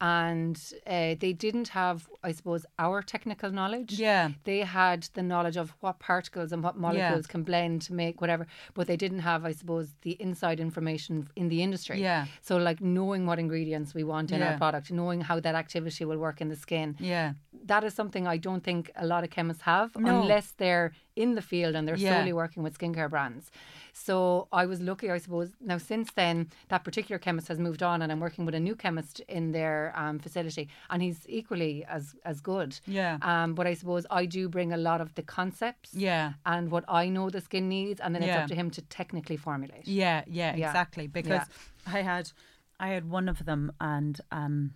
And 0.01 0.60
uh, 0.86 1.15
they 1.24 1.32
didn't 1.46 1.70
have, 1.70 2.10
I 2.24 2.34
suppose, 2.34 2.65
our 2.77 3.01
technical 3.01 3.51
knowledge. 3.51 3.93
Yeah. 3.98 4.32
They 4.43 4.60
had 4.60 5.08
the 5.13 5.24
knowledge 5.24 5.55
of 5.55 5.74
what 5.79 6.00
particles 6.00 6.51
and 6.51 6.62
what 6.62 6.75
molecules 6.75 7.25
can 7.25 7.43
blend 7.43 7.84
to 7.84 7.93
make 7.93 8.20
whatever, 8.20 8.46
but 8.74 8.88
they 8.88 8.98
didn't 8.98 9.20
have, 9.20 9.46
I 9.46 9.53
suppose, 9.53 9.88
the 10.01 10.12
inside 10.22 10.60
information 10.60 11.29
in 11.38 11.48
the 11.48 11.63
industry. 11.63 12.01
Yeah. 12.01 12.25
So, 12.41 12.58
like 12.58 12.82
knowing 12.82 13.25
what 13.25 13.39
ingredients 13.39 13.93
we 13.93 14.03
want 14.03 14.32
in 14.32 14.39
Yeah. 14.39 14.51
our 14.51 14.58
product, 14.58 14.91
knowing 14.91 15.22
how 15.22 15.39
that 15.39 15.55
activity 15.55 16.03
will 16.03 16.17
work 16.17 16.41
in 16.41 16.50
the 16.50 16.58
skin. 16.58 16.98
yeah. 17.00 17.34
That 17.65 17.84
is 17.84 17.93
something 17.93 18.27
I 18.27 18.38
don't 18.38 18.63
think 18.63 18.91
a 18.96 19.05
lot 19.05 19.24
of 19.24 19.29
chemists 19.29 19.63
have 19.63 19.96
No. 19.96 20.22
unless 20.22 20.51
they're 20.51 20.91
in 21.15 21.36
the 21.36 21.41
field 21.41 21.75
and 21.75 21.88
they're 21.88 21.96
Yeah. 21.96 22.17
solely 22.17 22.34
working 22.34 22.62
with 22.63 22.77
skincare 22.77 23.10
brands. 23.10 23.50
So 23.93 24.48
I 24.51 24.65
was 24.65 24.82
lucky, 24.82 25.10
I 25.12 25.20
suppose. 25.20 25.50
Now, 25.62 25.77
since 25.77 26.12
then, 26.13 26.50
that 26.70 26.84
particular 26.84 27.20
chemist 27.20 27.48
has 27.48 27.60
moved 27.60 27.82
on, 27.84 28.01
and 28.01 28.12
I'm 28.12 28.20
working 28.20 28.43
with 28.46 28.55
a 28.55 28.60
new 28.60 28.75
chemist 28.75 29.20
in 29.38 29.51
their 29.51 29.93
um, 29.96 30.20
facility, 30.20 30.67
and 30.89 31.01
he's 31.01 31.25
equally 31.29 31.86
as 31.86 32.15
as 32.25 32.41
good. 32.41 32.79
Yeah. 32.86 33.17
Um, 33.22 33.53
but 33.53 33.65
I 33.67 33.75
suppose 33.75 34.05
I 34.10 34.25
do 34.25 34.50
bring 34.50 34.74
a 34.74 34.77
lot 34.89 35.00
of 35.00 35.13
the 35.15 35.24
concepts 35.24 35.93
Yeah. 35.93 36.34
and 36.46 36.70
what 36.72 36.84
I 36.88 37.08
know 37.10 37.29
the 37.29 37.41
skin 37.41 37.70
needs, 37.70 38.01
and 38.01 38.13
then 38.13 38.24
it's 38.24 38.29
Yeah. 38.36 38.41
up 38.43 38.48
to 38.50 38.55
him 38.55 38.70
to 38.72 38.82
technically 39.00 39.38
formulate. 39.38 39.88
Yeah, 39.88 40.24
yeah, 40.27 40.55
Yeah. 40.55 40.67
exactly. 40.70 41.08
Because 41.08 41.46
I 41.86 42.01
had 42.01 42.32
I 42.79 42.88
had 42.96 43.05
one 43.10 43.29
of 43.29 43.46
them 43.46 43.72
and 43.79 44.20
um 44.32 44.74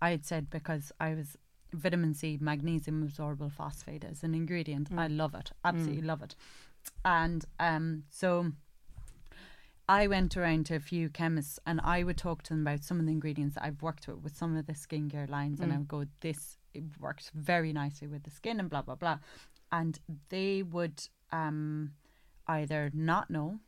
I 0.00 0.10
had 0.10 0.24
said 0.24 0.48
because 0.48 0.92
I 1.00 1.14
was 1.14 1.36
vitamin 1.72 2.14
C, 2.14 2.38
magnesium 2.40 3.06
ascorbyl 3.06 3.50
phosphate 3.52 4.04
as 4.04 4.22
an 4.22 4.34
ingredient. 4.34 4.88
I 4.96 5.06
love 5.08 5.34
it. 5.34 5.50
Absolutely 5.64 6.02
love 6.02 6.22
it. 6.22 6.34
And 7.04 7.44
um 7.60 8.04
so 8.10 8.52
I 9.90 10.06
went 10.06 10.36
around 10.36 10.66
to 10.66 10.74
a 10.76 10.80
few 10.80 11.08
chemists 11.08 11.58
and 11.66 11.80
I 11.82 12.02
would 12.04 12.18
talk 12.18 12.42
to 12.44 12.50
them 12.52 12.66
about 12.66 12.84
some 12.84 13.00
of 13.00 13.06
the 13.06 13.12
ingredients 13.12 13.54
that 13.54 13.64
I've 13.64 13.80
worked 13.82 14.06
with 14.06 14.18
with 14.18 14.36
some 14.36 14.54
of 14.56 14.66
the 14.66 14.74
skincare 14.74 15.28
lines 15.30 15.60
and 15.60 15.72
I 15.72 15.78
would 15.78 15.88
go, 15.88 16.04
This 16.20 16.58
it 16.74 16.84
works 17.00 17.30
very 17.34 17.72
nicely 17.72 18.06
with 18.06 18.24
the 18.24 18.30
skin 18.30 18.60
and 18.60 18.68
blah 18.68 18.82
blah 18.82 18.96
blah, 18.96 19.18
and 19.72 19.98
they 20.28 20.62
would 20.62 21.08
um 21.32 21.92
either 22.46 22.90
not 22.94 23.30
know, 23.30 23.60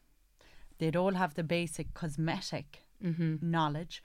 they'd 0.78 0.96
all 0.96 1.14
have 1.14 1.34
the 1.34 1.44
basic 1.44 1.94
cosmetic 1.94 2.84
Mm-hmm. 3.02 3.36
knowledge. 3.50 4.02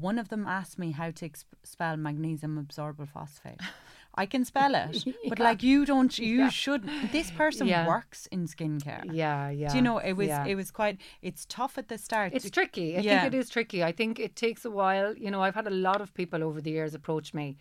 One 0.00 0.18
of 0.18 0.28
them 0.28 0.46
asked 0.46 0.78
me 0.78 0.92
how 0.92 1.10
to 1.10 1.28
exp- 1.28 1.44
spell 1.62 1.96
magnesium 1.96 2.64
ascorbyl 2.66 3.08
phosphate. 3.08 3.60
I 4.16 4.26
can 4.26 4.44
spell 4.44 4.76
it, 4.76 5.04
but 5.28 5.40
like 5.40 5.64
you 5.64 5.84
don't, 5.84 6.16
you 6.18 6.38
Yeah. 6.42 6.48
should. 6.48 6.88
This 7.10 7.32
person 7.32 7.66
Yeah. 7.66 7.88
works 7.88 8.26
in 8.26 8.46
skincare. 8.46 9.02
Yeah, 9.12 9.50
yeah. 9.50 9.70
Do 9.70 9.76
you 9.76 9.82
know 9.82 9.98
it 9.98 10.12
was 10.12 10.28
yeah. 10.28 10.46
it 10.46 10.54
was 10.54 10.70
quite 10.70 10.98
it's 11.20 11.44
tough 11.46 11.78
at 11.78 11.88
the 11.88 11.98
start. 11.98 12.32
It's 12.32 12.48
tricky. 12.48 12.96
I 12.96 13.00
Yeah. 13.00 13.22
think 13.22 13.34
it 13.34 13.36
is 13.38 13.50
tricky. 13.50 13.82
I 13.82 13.90
think 13.90 14.20
it 14.20 14.36
takes 14.36 14.64
a 14.64 14.70
while. 14.70 15.16
You 15.16 15.30
know, 15.32 15.42
I've 15.42 15.56
had 15.56 15.66
a 15.66 15.76
lot 15.88 16.00
of 16.00 16.14
people 16.14 16.44
over 16.44 16.60
the 16.60 16.70
years 16.70 16.94
approach 16.94 17.34
me. 17.34 17.56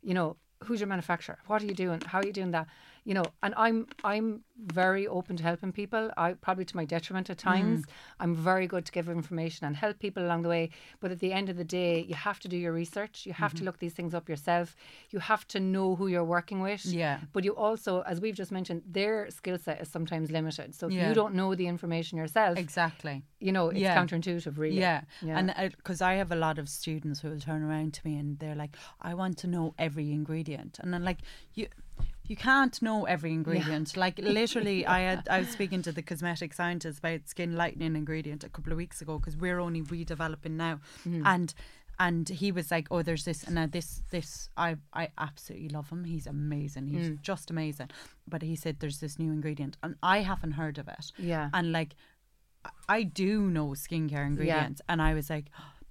You 0.00 0.14
know, 0.14 0.36
who's 0.64 0.78
your 0.80 0.86
manufacturer? 0.86 1.38
What 1.48 1.60
are 1.62 1.66
you 1.66 1.74
doing? 1.74 2.00
How 2.06 2.20
are 2.20 2.26
you 2.26 2.32
doing 2.32 2.52
that? 2.52 2.68
You 3.06 3.14
know, 3.14 3.24
and 3.44 3.54
I'm 3.56 3.86
I'm 4.02 4.42
very 4.58 5.06
open 5.06 5.36
to 5.36 5.42
helping 5.42 5.70
people. 5.70 6.10
I 6.16 6.32
probably 6.32 6.64
to 6.64 6.76
my 6.76 6.84
detriment 6.84 7.30
at 7.30 7.38
mm-hmm. 7.38 7.50
times. 7.50 7.84
I'm 8.18 8.34
very 8.34 8.66
good 8.66 8.84
to 8.86 8.92
give 8.92 9.08
information 9.08 9.64
and 9.66 9.76
help 9.76 10.00
people 10.00 10.24
along 10.26 10.42
the 10.42 10.48
way. 10.48 10.70
But 11.00 11.12
at 11.12 11.20
the 11.20 11.32
end 11.32 11.48
of 11.48 11.56
the 11.56 11.68
day, 11.82 12.04
you 12.08 12.16
have 12.16 12.40
to 12.40 12.48
do 12.48 12.56
your 12.56 12.72
research. 12.72 13.24
You 13.24 13.32
have 13.34 13.52
to 13.52 13.58
mm-hmm. 13.58 13.66
look 13.66 13.78
these 13.78 13.92
things 13.92 14.12
up 14.12 14.28
yourself. 14.28 14.74
You 15.10 15.20
have 15.20 15.46
to 15.48 15.60
know 15.60 15.94
who 15.94 16.08
you're 16.08 16.24
working 16.24 16.60
with. 16.62 16.84
Yeah. 16.84 17.20
But 17.32 17.44
you 17.44 17.54
also, 17.54 18.02
as 18.02 18.20
we've 18.20 18.34
just 18.34 18.50
mentioned, 18.50 18.82
their 18.84 19.30
skill 19.30 19.58
set 19.58 19.80
is 19.80 19.88
sometimes 19.88 20.32
limited. 20.32 20.74
So 20.74 20.88
if 20.88 20.94
Yeah. 20.94 21.08
you 21.08 21.14
don't 21.14 21.34
know 21.34 21.54
the 21.54 21.68
information 21.68 22.18
yourself, 22.18 22.58
exactly. 22.58 23.22
you 23.38 23.52
know, 23.52 23.68
it's 23.68 23.78
Yeah. 23.78 23.96
counterintuitive, 23.96 24.58
really. 24.58 24.80
Yeah, 24.80 25.02
Yeah. 25.22 25.38
and 25.38 25.50
uh, 25.50 25.68
because 25.76 26.00
I 26.02 26.14
have 26.14 26.32
a 26.32 26.36
lot 26.46 26.58
of 26.58 26.68
students 26.68 27.20
who 27.20 27.30
will 27.30 27.40
turn 27.50 27.62
around 27.62 27.94
to 27.94 28.00
me 28.06 28.18
and 28.18 28.38
they're 28.40 28.60
like, 28.64 28.74
"I 29.00 29.14
want 29.14 29.38
to 29.38 29.46
know 29.46 29.74
every 29.78 30.10
ingredient," 30.10 30.80
and 30.80 30.94
I'm 30.94 31.04
like, 31.04 31.20
"You, 31.54 31.68
you 32.28 32.36
can't 32.36 32.80
know 32.82 33.04
every 33.04 33.32
ingredient. 33.32 33.96
Like 33.96 34.18
literally, 34.18 34.86
I 34.86 35.00
had 35.00 35.28
I 35.28 35.38
was 35.40 35.48
speaking 35.48 35.82
to 35.82 35.92
the 35.92 36.02
cosmetic 36.02 36.52
scientist 36.54 36.98
about 37.00 37.28
skin 37.28 37.56
lightening 37.56 37.96
ingredient 37.96 38.44
a 38.44 38.48
couple 38.48 38.72
of 38.72 38.76
weeks 38.78 39.00
ago 39.02 39.18
because 39.18 39.36
we're 39.36 39.60
only 39.60 39.82
redeveloping 39.82 40.52
now, 40.52 40.80
Mm-hmm. 41.06 41.26
and 41.26 41.54
and 41.98 42.28
he 42.28 42.52
was 42.52 42.70
like, 42.70 42.88
"Oh, 42.90 43.02
there's 43.02 43.24
this 43.24 43.42
and 43.44 43.54
now 43.54 43.66
this 43.66 44.02
this 44.10 44.48
I 44.56 44.76
I 44.92 45.08
absolutely 45.18 45.70
love 45.70 45.88
him. 45.90 46.04
He's 46.04 46.26
amazing. 46.26 46.88
He's 46.88 47.08
Mm. 47.10 47.22
just 47.22 47.50
amazing." 47.50 47.88
But 48.28 48.42
he 48.42 48.54
said 48.56 48.80
there's 48.80 49.00
this 49.00 49.18
new 49.18 49.32
ingredient 49.32 49.76
and 49.82 49.94
I 50.02 50.18
haven't 50.20 50.52
heard 50.52 50.78
of 50.78 50.88
it. 50.88 51.12
Yeah. 51.18 51.48
and 51.54 51.72
like 51.72 51.94
I 52.88 53.02
do 53.04 53.42
know 53.42 53.68
skincare 53.68 54.26
ingredients, 54.26 54.80
and 54.88 55.00
I 55.00 55.14
was 55.14 55.30
like, 55.30 55.46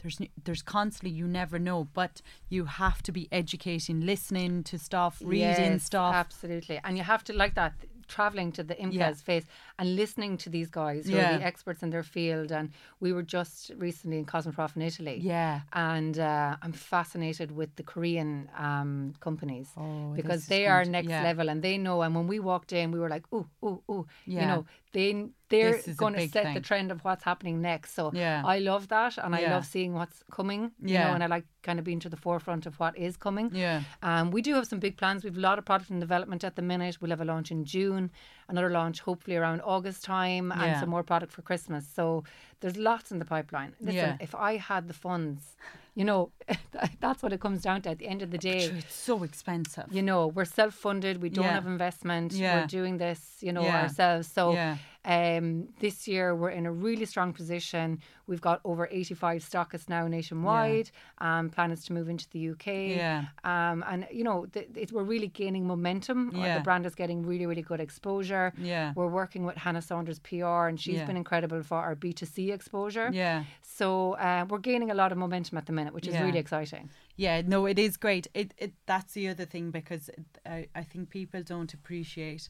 there's 0.06 0.20
there's 0.46 0.62
constantly 0.62 1.10
you 1.22 1.28
never 1.28 1.58
know, 1.60 1.80
but 2.02 2.22
you 2.56 2.66
have 2.66 3.02
to 3.08 3.12
be 3.12 3.28
educating, 3.32 3.98
listening 4.14 4.64
to 4.70 4.78
stuff, 4.78 5.14
reading 5.26 5.74
Yes, 5.74 5.84
stuff. 5.84 6.14
Absolutely. 6.14 6.80
And 6.84 6.96
you 6.98 7.04
have 7.04 7.24
to, 7.26 7.34
like 7.34 7.56
that, 7.56 7.74
traveling 8.08 8.52
to 8.52 8.62
the 8.64 8.76
IMCAS 8.76 8.94
Yeah. 8.94 9.14
face 9.32 9.46
and 9.80 9.96
listening 9.96 10.38
to 10.44 10.48
these 10.56 10.70
guys 10.70 11.08
who 11.08 11.16
are 11.18 11.38
the 11.40 11.44
experts 11.52 11.82
in 11.82 11.90
their 11.90 12.04
field. 12.04 12.52
And 12.52 12.70
we 13.00 13.10
were 13.14 13.24
just 13.38 13.72
recently 13.78 14.18
in 14.20 14.26
Cosmoprof 14.26 14.76
in 14.76 14.84
Italy. 14.84 15.18
Yeah. 15.24 15.62
And 15.74 16.20
uh, 16.20 16.58
I'm 16.62 16.74
fascinated 16.74 17.50
with 17.60 17.76
the 17.78 17.84
Korean 17.84 18.48
um, 18.68 19.14
companies 19.28 19.70
Oh, 19.76 20.14
because 20.20 20.46
they 20.46 20.68
are 20.68 20.86
next 20.86 21.10
yeah. 21.10 21.24
level 21.24 21.50
and 21.50 21.64
they 21.64 21.78
know. 21.80 22.04
And 22.04 22.14
when 22.18 22.28
we 22.28 22.40
walked 22.40 22.72
in, 22.74 22.92
we 22.92 23.00
were 23.00 23.10
like, 23.10 23.26
ooh, 23.34 23.48
ooh, 23.64 23.82
ooh. 23.90 24.06
You 24.42 24.46
know, 24.52 24.66
they, 24.94 25.10
they're 25.50 25.74
This 25.74 25.88
is 25.88 25.96
a 25.96 25.98
going 25.98 26.14
to 26.16 26.28
set 26.28 26.54
the 26.54 26.60
trend 26.62 26.92
of 26.92 27.04
what's 27.06 27.24
happening 27.24 27.62
next. 27.62 27.94
So 27.94 28.12
Yeah. 28.14 28.42
I 28.46 28.60
love 28.60 28.88
that. 28.88 29.18
And 29.18 29.36
I 29.36 29.42
love 29.48 29.66
seeing 29.66 29.94
what's 29.94 30.24
coming. 30.32 30.72
You 30.82 30.94
Yeah. 30.96 31.08
know, 31.08 31.14
and 31.16 31.24
I 31.24 31.28
like 31.28 31.46
kind 31.62 31.78
of 31.80 31.86
being 31.86 32.00
to 32.02 32.10
the 32.10 32.18
forefront 32.18 32.66
of 32.66 32.80
what 32.80 32.98
is 32.98 33.16
coming. 33.18 33.50
Yeah. 33.54 33.82
Um, 34.02 34.32
we 34.32 34.42
do 34.42 34.54
have 34.56 34.68
some 34.68 34.80
big 34.80 34.98
plans. 34.98 35.24
We've 35.24 35.38
a 35.38 35.40
lot 35.50 35.58
of 35.60 35.66
product 35.66 35.90
in 35.92 36.00
development 36.00 36.44
at 36.44 36.56
the 36.56 36.62
minute. 36.62 36.98
We'll 37.02 37.12
have 37.12 37.22
a 37.22 37.26
launch 37.26 37.52
in 37.52 37.64
June, 37.66 38.12
another 38.50 38.70
launch 38.70 39.02
hopefully 39.02 39.36
around 39.38 39.62
August 39.62 40.04
time, 40.04 40.52
and 40.52 40.62
Yeah. 40.62 40.80
some 40.80 40.90
more 40.90 41.04
product 41.04 41.32
for 41.32 41.42
Christmas. 41.44 41.88
So 41.88 42.24
there's 42.62 42.78
lots 42.78 43.12
in 43.12 43.20
the 43.20 43.26
pipeline. 43.26 43.74
Listen, 43.80 43.96
Yeah. 43.96 44.18
if 44.20 44.34
I 44.36 44.58
had 44.58 44.88
the 44.88 44.94
funds, 44.94 45.56
you 45.96 46.06
know, 46.06 46.32
that's 47.00 47.22
what 47.24 47.32
it 47.34 47.40
comes 47.40 47.62
down 47.62 47.82
to 47.84 47.90
at 47.92 48.00
the 48.00 48.08
end 48.08 48.22
of 48.22 48.30
the 48.32 48.38
day. 48.38 48.64
It's 48.66 48.94
so 48.96 49.24
expensive. 49.24 49.86
You 49.92 50.02
know, 50.02 50.28
we're 50.28 50.46
self 50.46 50.74
funded, 50.74 51.22
we 51.22 51.30
don't 51.30 51.46
Yeah. 51.46 51.54
have 51.54 51.68
investment, 51.68 52.34
Yeah. 52.34 52.62
we're 52.62 52.68
doing 52.68 52.98
this, 52.98 53.38
you 53.42 53.52
know, 53.54 53.64
Yeah. 53.64 53.82
ourselves. 53.84 54.28
So 54.28 54.54
Yeah. 54.54 54.78
Um, 55.06 55.68
this 55.80 56.08
year 56.08 56.36
we're 56.36 56.50
in 56.50 56.66
a 56.66 56.72
really 56.72 57.06
strong 57.06 57.32
position. 57.34 58.00
We've 58.28 58.42
got 58.42 58.60
over 58.66 58.88
85 58.92 59.42
stockists 59.44 59.88
now 59.88 60.08
nationwide. 60.08 60.90
Um, 61.20 61.50
plans 61.50 61.86
to 61.86 61.94
move 61.94 62.10
into 62.10 62.28
the 62.32 62.50
UK. 62.50 62.68
Yeah. 62.98 63.26
Um, 63.44 63.84
and, 63.88 64.08
you 64.12 64.24
know, 64.24 64.48
th- 64.48 64.68
it, 64.76 64.92
we're 64.92 65.04
really 65.04 65.28
gaining 65.28 65.68
momentum. 65.68 66.32
Uh, 66.36 66.40
Yeah. 66.40 66.58
The 66.58 66.64
brand 66.64 66.86
is 66.86 66.96
getting 66.96 67.24
really, 67.26 67.46
really 67.46 67.62
good 67.62 67.80
exposure. 67.80 68.52
Yeah. 68.58 68.94
We're 68.96 69.08
working 69.08 69.46
with 69.46 69.56
Hannah 69.58 69.82
Saunders 69.82 70.20
PR, 70.20 70.68
and 70.70 70.80
she's 70.80 70.96
Yeah. 70.96 71.06
been 71.06 71.18
incredible 71.18 71.62
for 71.62 71.78
our 71.78 71.96
B2C 71.96 72.52
exposure. 72.52 73.10
Yeah. 73.14 73.44
So 73.62 74.14
uh, 74.14 74.46
we're 74.50 74.58
gaining 74.60 74.90
a 74.90 74.96
lot 74.96 75.12
of 75.12 75.18
momentum 75.20 75.58
at 75.60 75.68
the 75.68 75.74
minute, 75.74 75.94
which 75.94 76.08
is 76.08 76.16
Yeah. 76.16 76.24
really 76.26 76.40
exciting. 76.40 76.90
Yeah, 77.18 77.42
no, 77.46 77.66
it 77.66 77.80
is 77.80 77.96
great. 77.96 78.28
It, 78.34 78.54
it 78.58 78.74
that's 78.88 79.14
the 79.14 79.30
other 79.30 79.46
thing 79.46 79.72
because 79.72 80.10
I, 80.46 80.68
I 80.76 80.84
think 80.84 81.10
people 81.10 81.42
don't 81.44 81.74
appreciate 81.74 82.50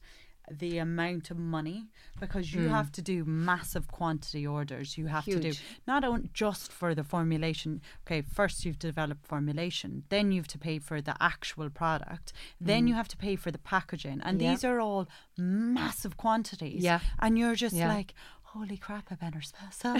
the 0.51 0.77
amount 0.77 1.31
of 1.31 1.37
money 1.37 1.87
because 2.19 2.53
you 2.53 2.63
hmm. 2.63 2.69
have 2.69 2.91
to 2.93 3.01
do 3.01 3.25
massive 3.25 3.87
quantity 3.87 4.45
orders. 4.45 4.97
You 4.97 5.07
have 5.07 5.25
to 5.25 5.39
do 5.39 5.53
not 5.87 6.03
on, 6.03 6.29
just 6.33 6.71
for 6.71 6.95
the 6.95 7.03
formulation. 7.03 7.81
Okay, 8.05 8.21
first 8.21 8.65
you've 8.65 8.79
developed 8.79 9.25
formulation, 9.25 10.03
then 10.09 10.31
you 10.31 10.39
have 10.41 10.47
to 10.49 10.57
pay 10.57 10.79
for 10.79 11.01
the 11.01 11.15
actual 11.19 11.69
product, 11.69 12.33
then 12.59 12.81
hmm. 12.81 12.87
you 12.87 12.93
have 12.93 13.07
to 13.09 13.17
pay 13.17 13.35
for 13.35 13.51
the 13.51 13.57
packaging, 13.57 14.21
and 14.23 14.41
Yeah. 14.41 14.51
these 14.51 14.63
are 14.63 14.79
all 14.79 15.07
massive 15.37 16.17
quantities. 16.17 16.83
Yeah. 16.83 16.99
and 17.19 17.37
you're 17.37 17.55
just 17.55 17.75
Yeah. 17.75 17.93
like. 17.93 18.13
Holy 18.55 18.77
crap! 18.77 19.07
I 19.11 19.15
better 19.15 19.41
sell 19.41 19.97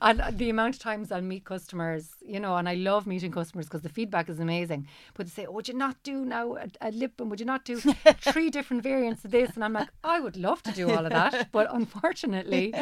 and 0.00 0.22
the 0.38 0.48
amount 0.48 0.76
of 0.76 0.80
times 0.80 1.12
I'll 1.12 1.20
meet 1.20 1.44
customers, 1.44 2.12
you 2.22 2.40
know, 2.40 2.56
and 2.56 2.66
I 2.66 2.74
love 2.74 3.06
meeting 3.06 3.30
customers 3.30 3.66
because 3.66 3.82
the 3.82 3.90
feedback 3.90 4.30
is 4.30 4.40
amazing. 4.40 4.88
But 5.12 5.26
they 5.26 5.30
say, 5.30 5.46
oh, 5.46 5.52
would 5.52 5.68
you 5.68 5.74
not 5.74 6.02
do 6.02 6.24
now 6.24 6.56
a, 6.56 6.66
a 6.80 6.90
lip 6.92 7.12
balm? 7.18 7.28
Would 7.28 7.40
you 7.40 7.44
not 7.44 7.66
do 7.66 7.76
three 8.22 8.48
different 8.48 8.82
variants 8.82 9.22
of 9.26 9.32
this? 9.32 9.50
And 9.54 9.62
I'm 9.62 9.74
like, 9.74 9.88
I 10.02 10.18
would 10.18 10.38
love 10.38 10.62
to 10.62 10.72
do 10.72 10.90
all 10.90 11.04
of 11.04 11.10
that. 11.12 11.48
But 11.52 11.68
unfortunately, 11.74 12.72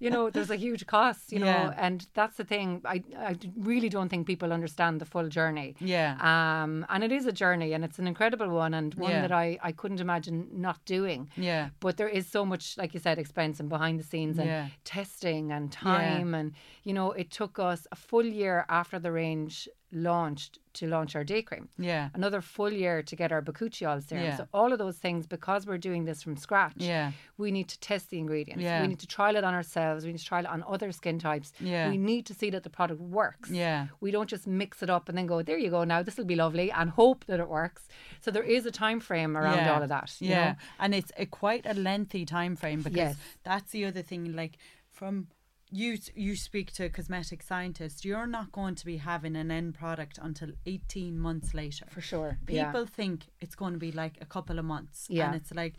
you 0.00 0.10
know, 0.10 0.28
there's 0.28 0.50
a 0.50 0.56
huge 0.56 0.86
cost, 0.88 1.30
you 1.30 1.38
know, 1.38 1.46
Yeah. 1.46 1.74
and 1.76 2.04
that's 2.14 2.36
the 2.36 2.44
thing. 2.44 2.82
I, 2.84 3.04
I 3.16 3.36
really 3.56 3.88
don't 3.88 4.08
think 4.08 4.26
people 4.26 4.52
understand 4.52 5.00
the 5.00 5.04
full 5.06 5.28
journey. 5.28 5.76
Yeah. 5.78 6.16
Um, 6.20 6.84
and 6.88 7.04
it 7.04 7.12
is 7.12 7.26
a 7.26 7.32
journey 7.32 7.74
and 7.74 7.84
it's 7.84 8.00
an 8.00 8.08
incredible 8.08 8.48
one 8.48 8.74
and 8.74 8.92
one 8.94 9.12
Yeah. 9.12 9.20
that 9.22 9.32
I, 9.32 9.56
I 9.62 9.70
couldn't 9.70 10.00
imagine 10.00 10.48
not 10.52 10.84
doing. 10.84 11.30
yeah, 11.36 11.68
But 11.78 11.96
there 11.96 12.08
is 12.08 12.26
so 12.26 12.44
much, 12.44 12.76
like 12.76 12.92
you 12.92 12.98
said, 13.00 13.16
expense 13.18 13.60
and 13.60 13.68
behind 13.68 13.99
the 14.00 14.06
scenes 14.12 14.38
and 14.38 14.48
Yeah. 14.48 14.66
testing 14.84 15.44
and 15.56 15.64
time. 15.70 16.30
And, 16.38 16.48
you 16.88 16.92
know, 16.98 17.08
it 17.22 17.28
took 17.30 17.54
us 17.58 17.80
a 17.92 17.96
full 18.08 18.26
year 18.40 18.56
after 18.68 18.98
the 18.98 19.12
range 19.12 19.68
launched 19.92 20.52
to 20.80 20.86
launch 20.96 21.14
our 21.16 21.24
day 21.24 21.42
cream. 21.48 21.68
yeah, 21.78 22.08
Another 22.14 22.40
full 22.40 22.72
year 22.72 23.02
to 23.10 23.14
get 23.16 23.28
our 23.34 23.42
Bakuchiol 23.42 24.02
serum. 24.06 24.24
Yeah. 24.24 24.36
So 24.38 24.44
all 24.58 24.70
of 24.74 24.78
those 24.78 24.96
things, 25.04 25.26
because 25.26 25.66
we're 25.66 25.78
doing 25.88 26.02
this 26.08 26.22
from 26.24 26.36
scratch, 26.36 26.74
Yeah. 26.92 27.12
we 27.38 27.50
need 27.56 27.68
to 27.74 27.78
test 27.90 28.04
the 28.10 28.18
ingredients. 28.18 28.62
Yeah. 28.62 28.80
We 28.82 28.88
need 28.88 29.00
to 29.00 29.06
trial 29.06 29.36
it 29.36 29.44
on 29.44 29.54
ourselves. 29.60 30.04
We 30.04 30.12
need 30.12 30.18
to 30.18 30.24
trial 30.32 30.44
it 30.46 30.50
on 30.56 30.64
other 30.74 30.90
skin 31.00 31.18
types. 31.18 31.52
Yeah. 31.60 31.90
We 31.90 31.96
need 31.98 32.24
to 32.30 32.34
see 32.40 32.50
that 32.50 32.62
the 32.62 32.70
product 32.78 33.00
works. 33.00 33.48
Yeah. 33.50 33.86
We 34.00 34.10
don't 34.10 34.28
just 34.36 34.46
mix 34.46 34.82
it 34.82 34.90
up 34.90 35.08
and 35.08 35.16
then 35.18 35.26
go, 35.26 35.42
there 35.42 35.58
you 35.58 35.70
go, 35.70 35.84
now 35.84 36.02
this 36.02 36.16
will 36.16 36.24
be 36.34 36.36
lovely 36.36 36.70
and 36.72 36.90
hope 36.90 37.24
that 37.26 37.40
it 37.40 37.48
works. 37.48 37.82
So 38.22 38.30
there 38.30 38.48
is 38.56 38.64
a 38.66 38.70
time 38.70 39.00
frame 39.00 39.36
around 39.36 39.68
all 39.68 39.82
of 39.82 39.88
that. 39.96 40.08
you 40.20 40.30
Yeah, 40.30 40.50
know? 40.52 40.56
and 40.82 40.94
it's 40.94 41.12
a 41.18 41.26
quite 41.26 41.64
a 41.66 41.74
lengthy 41.74 42.24
time 42.24 42.56
frame 42.56 42.80
because 42.82 42.96
Yes. 42.96 43.16
that's 43.44 43.70
the 43.72 43.84
other 43.84 44.02
thing. 44.02 44.22
Like 44.34 44.54
from 44.90 45.28
you, 45.70 45.98
you 46.14 46.36
speak 46.36 46.72
to 46.72 46.84
a 46.84 46.88
cosmetic 46.88 47.42
scientist. 47.42 48.04
You're 48.04 48.26
not 48.26 48.52
going 48.52 48.74
to 48.74 48.84
be 48.84 48.96
having 48.98 49.36
an 49.36 49.50
end 49.50 49.74
product 49.74 50.18
until 50.20 50.50
eighteen 50.66 51.18
months 51.18 51.54
later. 51.54 51.86
For 51.90 52.00
sure. 52.00 52.38
People 52.46 52.80
yeah. 52.80 52.86
think 52.86 53.28
it's 53.40 53.54
going 53.54 53.72
to 53.72 53.78
be 53.78 53.92
like 53.92 54.18
a 54.20 54.26
couple 54.26 54.58
of 54.58 54.64
months, 54.64 55.06
Yeah. 55.08 55.26
and 55.26 55.36
it's 55.36 55.52
like 55.54 55.74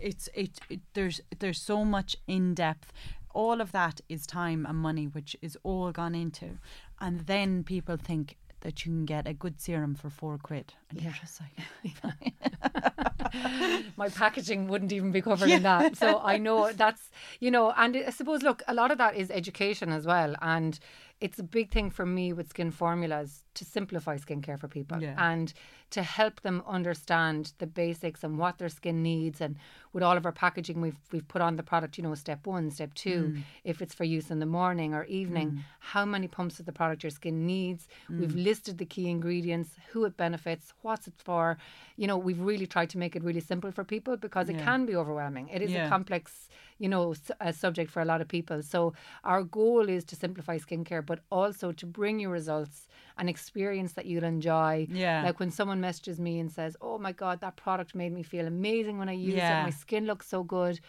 it's 0.00 0.28
it, 0.34 0.58
it 0.68 0.80
there's 0.94 1.20
there's 1.38 1.60
so 1.60 1.84
much 1.84 2.16
in 2.26 2.54
depth. 2.54 2.92
All 3.32 3.60
of 3.60 3.70
that 3.72 4.00
is 4.08 4.26
time 4.26 4.66
and 4.66 4.78
money, 4.78 5.06
which 5.06 5.36
is 5.40 5.56
all 5.62 5.92
gone 5.92 6.14
into, 6.14 6.58
and 7.00 7.20
then 7.26 7.62
people 7.62 7.96
think 7.96 8.36
that 8.60 8.84
you 8.84 8.92
can 8.92 9.04
get 9.04 9.26
a 9.26 9.32
good 9.34 9.60
serum 9.60 9.94
for 9.94 10.10
four 10.10 10.38
quid, 10.38 10.74
and 10.90 11.00
you're 11.00 11.10
Yeah. 11.12 11.18
just 11.20 11.40
like, 11.40 11.94
my 13.96 14.08
packaging 14.08 14.66
wouldn't 14.68 14.92
even 14.92 15.12
be 15.12 15.22
covered 15.22 15.50
in 15.50 15.62
that. 15.62 15.96
So 15.96 16.18
I 16.18 16.36
know 16.38 16.72
that's, 16.72 17.10
you 17.38 17.50
know, 17.50 17.72
and 17.76 17.96
I 17.96 18.10
suppose, 18.10 18.42
look, 18.42 18.62
a 18.68 18.74
lot 18.74 18.90
of 18.90 18.98
that 18.98 19.14
is 19.16 19.30
education 19.30 19.90
as 19.92 20.06
well. 20.06 20.34
And 20.42 20.78
it's 21.20 21.38
a 21.38 21.42
big 21.42 21.70
thing 21.70 21.90
for 21.90 22.06
me 22.06 22.32
with 22.32 22.48
skin 22.48 22.70
formulas 22.70 23.44
to 23.54 23.64
simplify 23.64 24.16
skincare 24.16 24.58
for 24.58 24.68
people 24.68 25.00
Yeah. 25.00 25.14
and 25.18 25.52
to 25.90 26.02
help 26.02 26.40
them 26.42 26.62
understand 26.66 27.52
the 27.58 27.66
basics 27.66 28.22
and 28.22 28.38
what 28.38 28.58
their 28.58 28.68
skin 28.68 29.02
needs. 29.02 29.40
And 29.40 29.56
with 29.92 30.02
all 30.04 30.16
of 30.16 30.24
our 30.24 30.32
packaging, 30.32 30.80
we've 30.80 30.96
we've 31.12 31.26
put 31.26 31.42
on 31.42 31.56
the 31.56 31.62
product, 31.62 31.96
you 31.98 32.04
know, 32.04 32.14
step 32.14 32.46
one, 32.46 32.70
step 32.70 32.94
two, 32.94 33.22
Mm. 33.34 33.42
if 33.64 33.82
it's 33.82 33.94
for 33.94 34.04
use 34.04 34.30
in 34.30 34.38
the 34.38 34.46
morning 34.46 34.94
or 34.94 35.04
evening, 35.04 35.64
how 35.80 36.04
many 36.04 36.28
pumps 36.28 36.60
of 36.60 36.66
the 36.66 36.72
product 36.72 37.02
your 37.02 37.10
skin 37.10 37.46
needs. 37.46 37.88
We've 38.08 38.30
Mm. 38.36 38.44
listed 38.44 38.78
the 38.78 38.86
key 38.86 39.08
ingredients, 39.10 39.70
who 39.90 40.04
it 40.04 40.16
benefits, 40.16 40.72
what's 40.82 41.08
it 41.08 41.14
for. 41.18 41.58
You 41.96 42.06
know, 42.06 42.16
we've 42.18 42.40
really 42.40 42.66
tried 42.66 42.90
to 42.90 42.98
make 42.98 43.16
it 43.16 43.24
really 43.24 43.40
simple 43.40 43.72
for 43.72 43.84
people 43.84 44.16
because 44.16 44.48
it 44.48 44.56
Yeah. 44.56 44.64
can 44.64 44.86
be 44.86 44.94
overwhelming. 44.94 45.48
It 45.48 45.60
is 45.62 45.72
Yeah. 45.72 45.86
a 45.86 45.88
complex, 45.88 46.48
you 46.78 46.88
know, 46.88 47.10
s- 47.12 47.30
a 47.40 47.52
subject 47.52 47.90
for 47.90 48.00
a 48.00 48.04
lot 48.04 48.20
of 48.20 48.28
people. 48.28 48.62
So 48.62 48.94
our 49.24 49.42
goal 49.42 49.88
is 49.88 50.04
to 50.04 50.14
simplify 50.16 50.56
skincare, 50.58 51.04
but 51.04 51.18
also 51.30 51.72
to 51.72 51.86
bring 51.86 52.20
you 52.20 52.28
results, 52.30 52.86
an 53.20 53.28
experience 53.28 53.92
that 53.94 54.06
you'll 54.06 54.24
enjoy. 54.24 54.86
Yeah. 54.90 55.22
Like 55.24 55.38
when 55.40 55.50
someone 55.50 55.80
messages 55.80 56.18
me 56.18 56.40
and 56.40 56.50
says, 56.50 56.76
"Oh 56.80 56.98
my 56.98 57.12
God, 57.12 57.40
that 57.40 57.54
product 57.56 57.94
made 57.94 58.12
me 58.12 58.22
feel 58.22 58.46
amazing 58.46 58.98
when 58.98 59.08
I 59.08 59.12
used 59.12 59.36
Yeah. 59.36 59.60
it. 59.60 59.64
My 59.64 59.70
skin 59.70 60.04
looks 60.06 60.26
so 60.28 60.42
good." 60.42 60.80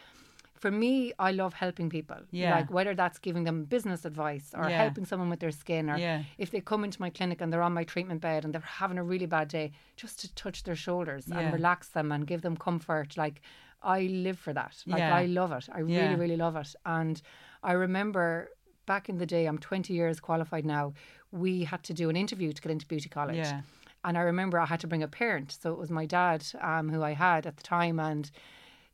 For 0.63 0.69
me, 0.69 1.11
I 1.17 1.31
love 1.31 1.53
helping 1.55 1.89
people. 1.89 2.17
Yeah. 2.29 2.53
Like 2.55 2.69
whether 2.77 2.93
that's 2.93 3.17
giving 3.17 3.45
them 3.45 3.65
business 3.65 4.05
advice 4.05 4.53
or 4.55 4.69
Yeah. 4.69 4.77
helping 4.83 5.05
someone 5.05 5.29
with 5.31 5.39
their 5.39 5.51
skin 5.63 5.89
or 5.89 5.97
Yeah. 5.97 6.21
if 6.37 6.51
they 6.51 6.61
come 6.61 6.83
into 6.83 7.01
my 7.01 7.09
clinic 7.09 7.41
and 7.41 7.51
they're 7.51 7.63
on 7.69 7.73
my 7.73 7.83
treatment 7.83 8.21
bed 8.21 8.45
and 8.45 8.53
they're 8.53 8.61
having 8.83 8.99
a 8.99 9.03
really 9.03 9.25
bad 9.25 9.47
day, 9.47 9.71
just 9.95 10.19
to 10.21 10.27
touch 10.35 10.61
their 10.63 10.75
shoulders 10.75 11.27
Yeah. 11.27 11.39
and 11.39 11.53
relax 11.53 11.89
them 11.89 12.11
and 12.11 12.27
give 12.27 12.41
them 12.43 12.55
comfort. 12.55 13.17
Like 13.17 13.41
I 13.81 14.01
live 14.27 14.37
for 14.37 14.53
that. 14.53 14.75
Like 14.85 14.99
Yeah. 14.99 15.15
I 15.15 15.25
love 15.25 15.51
it. 15.51 15.67
I 15.77 15.79
Yeah. 15.81 16.01
really, 16.03 16.15
really 16.23 16.37
love 16.37 16.55
it. 16.55 16.75
And 16.85 17.19
I 17.63 17.71
remember 17.71 18.49
back 18.85 19.09
in 19.09 19.17
the 19.17 19.25
day, 19.25 19.47
I'm 19.47 19.57
20 19.57 19.93
years 19.95 20.19
qualified 20.19 20.65
now, 20.65 20.93
we 21.31 21.63
had 21.63 21.83
to 21.83 21.93
do 21.93 22.09
an 22.09 22.15
interview 22.15 22.51
to 22.53 22.61
get 22.61 22.71
into 22.71 22.85
beauty 22.87 23.09
college. 23.09 23.37
Yeah. 23.37 23.61
And 24.03 24.17
I 24.17 24.21
remember 24.21 24.59
I 24.59 24.65
had 24.65 24.79
to 24.81 24.87
bring 24.87 25.03
a 25.03 25.07
parent. 25.07 25.57
So 25.61 25.71
it 25.71 25.77
was 25.77 25.89
my 25.91 26.05
dad, 26.05 26.45
um, 26.61 26.89
who 26.89 27.03
I 27.03 27.13
had 27.13 27.45
at 27.45 27.57
the 27.57 27.63
time, 27.63 27.99
and 27.99 28.29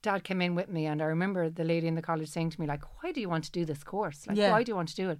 dad 0.01 0.23
came 0.23 0.41
in 0.41 0.53
with 0.53 0.69
me. 0.69 0.85
And 0.85 1.01
I 1.01 1.05
remember 1.05 1.49
the 1.49 1.63
lady 1.63 1.87
in 1.87 1.95
the 1.95 2.01
college 2.01 2.29
saying 2.29 2.51
to 2.51 2.61
me, 2.61 2.67
like, 2.67 2.83
why 3.01 3.11
do 3.11 3.21
you 3.21 3.29
want 3.29 3.45
to 3.45 3.51
do 3.51 3.65
this 3.65 3.83
course? 3.83 4.27
Like, 4.27 4.37
Yeah. 4.37 4.51
why 4.51 4.63
do 4.63 4.71
you 4.71 4.75
want 4.75 4.89
to 4.89 4.95
do 4.95 5.09
it? 5.09 5.19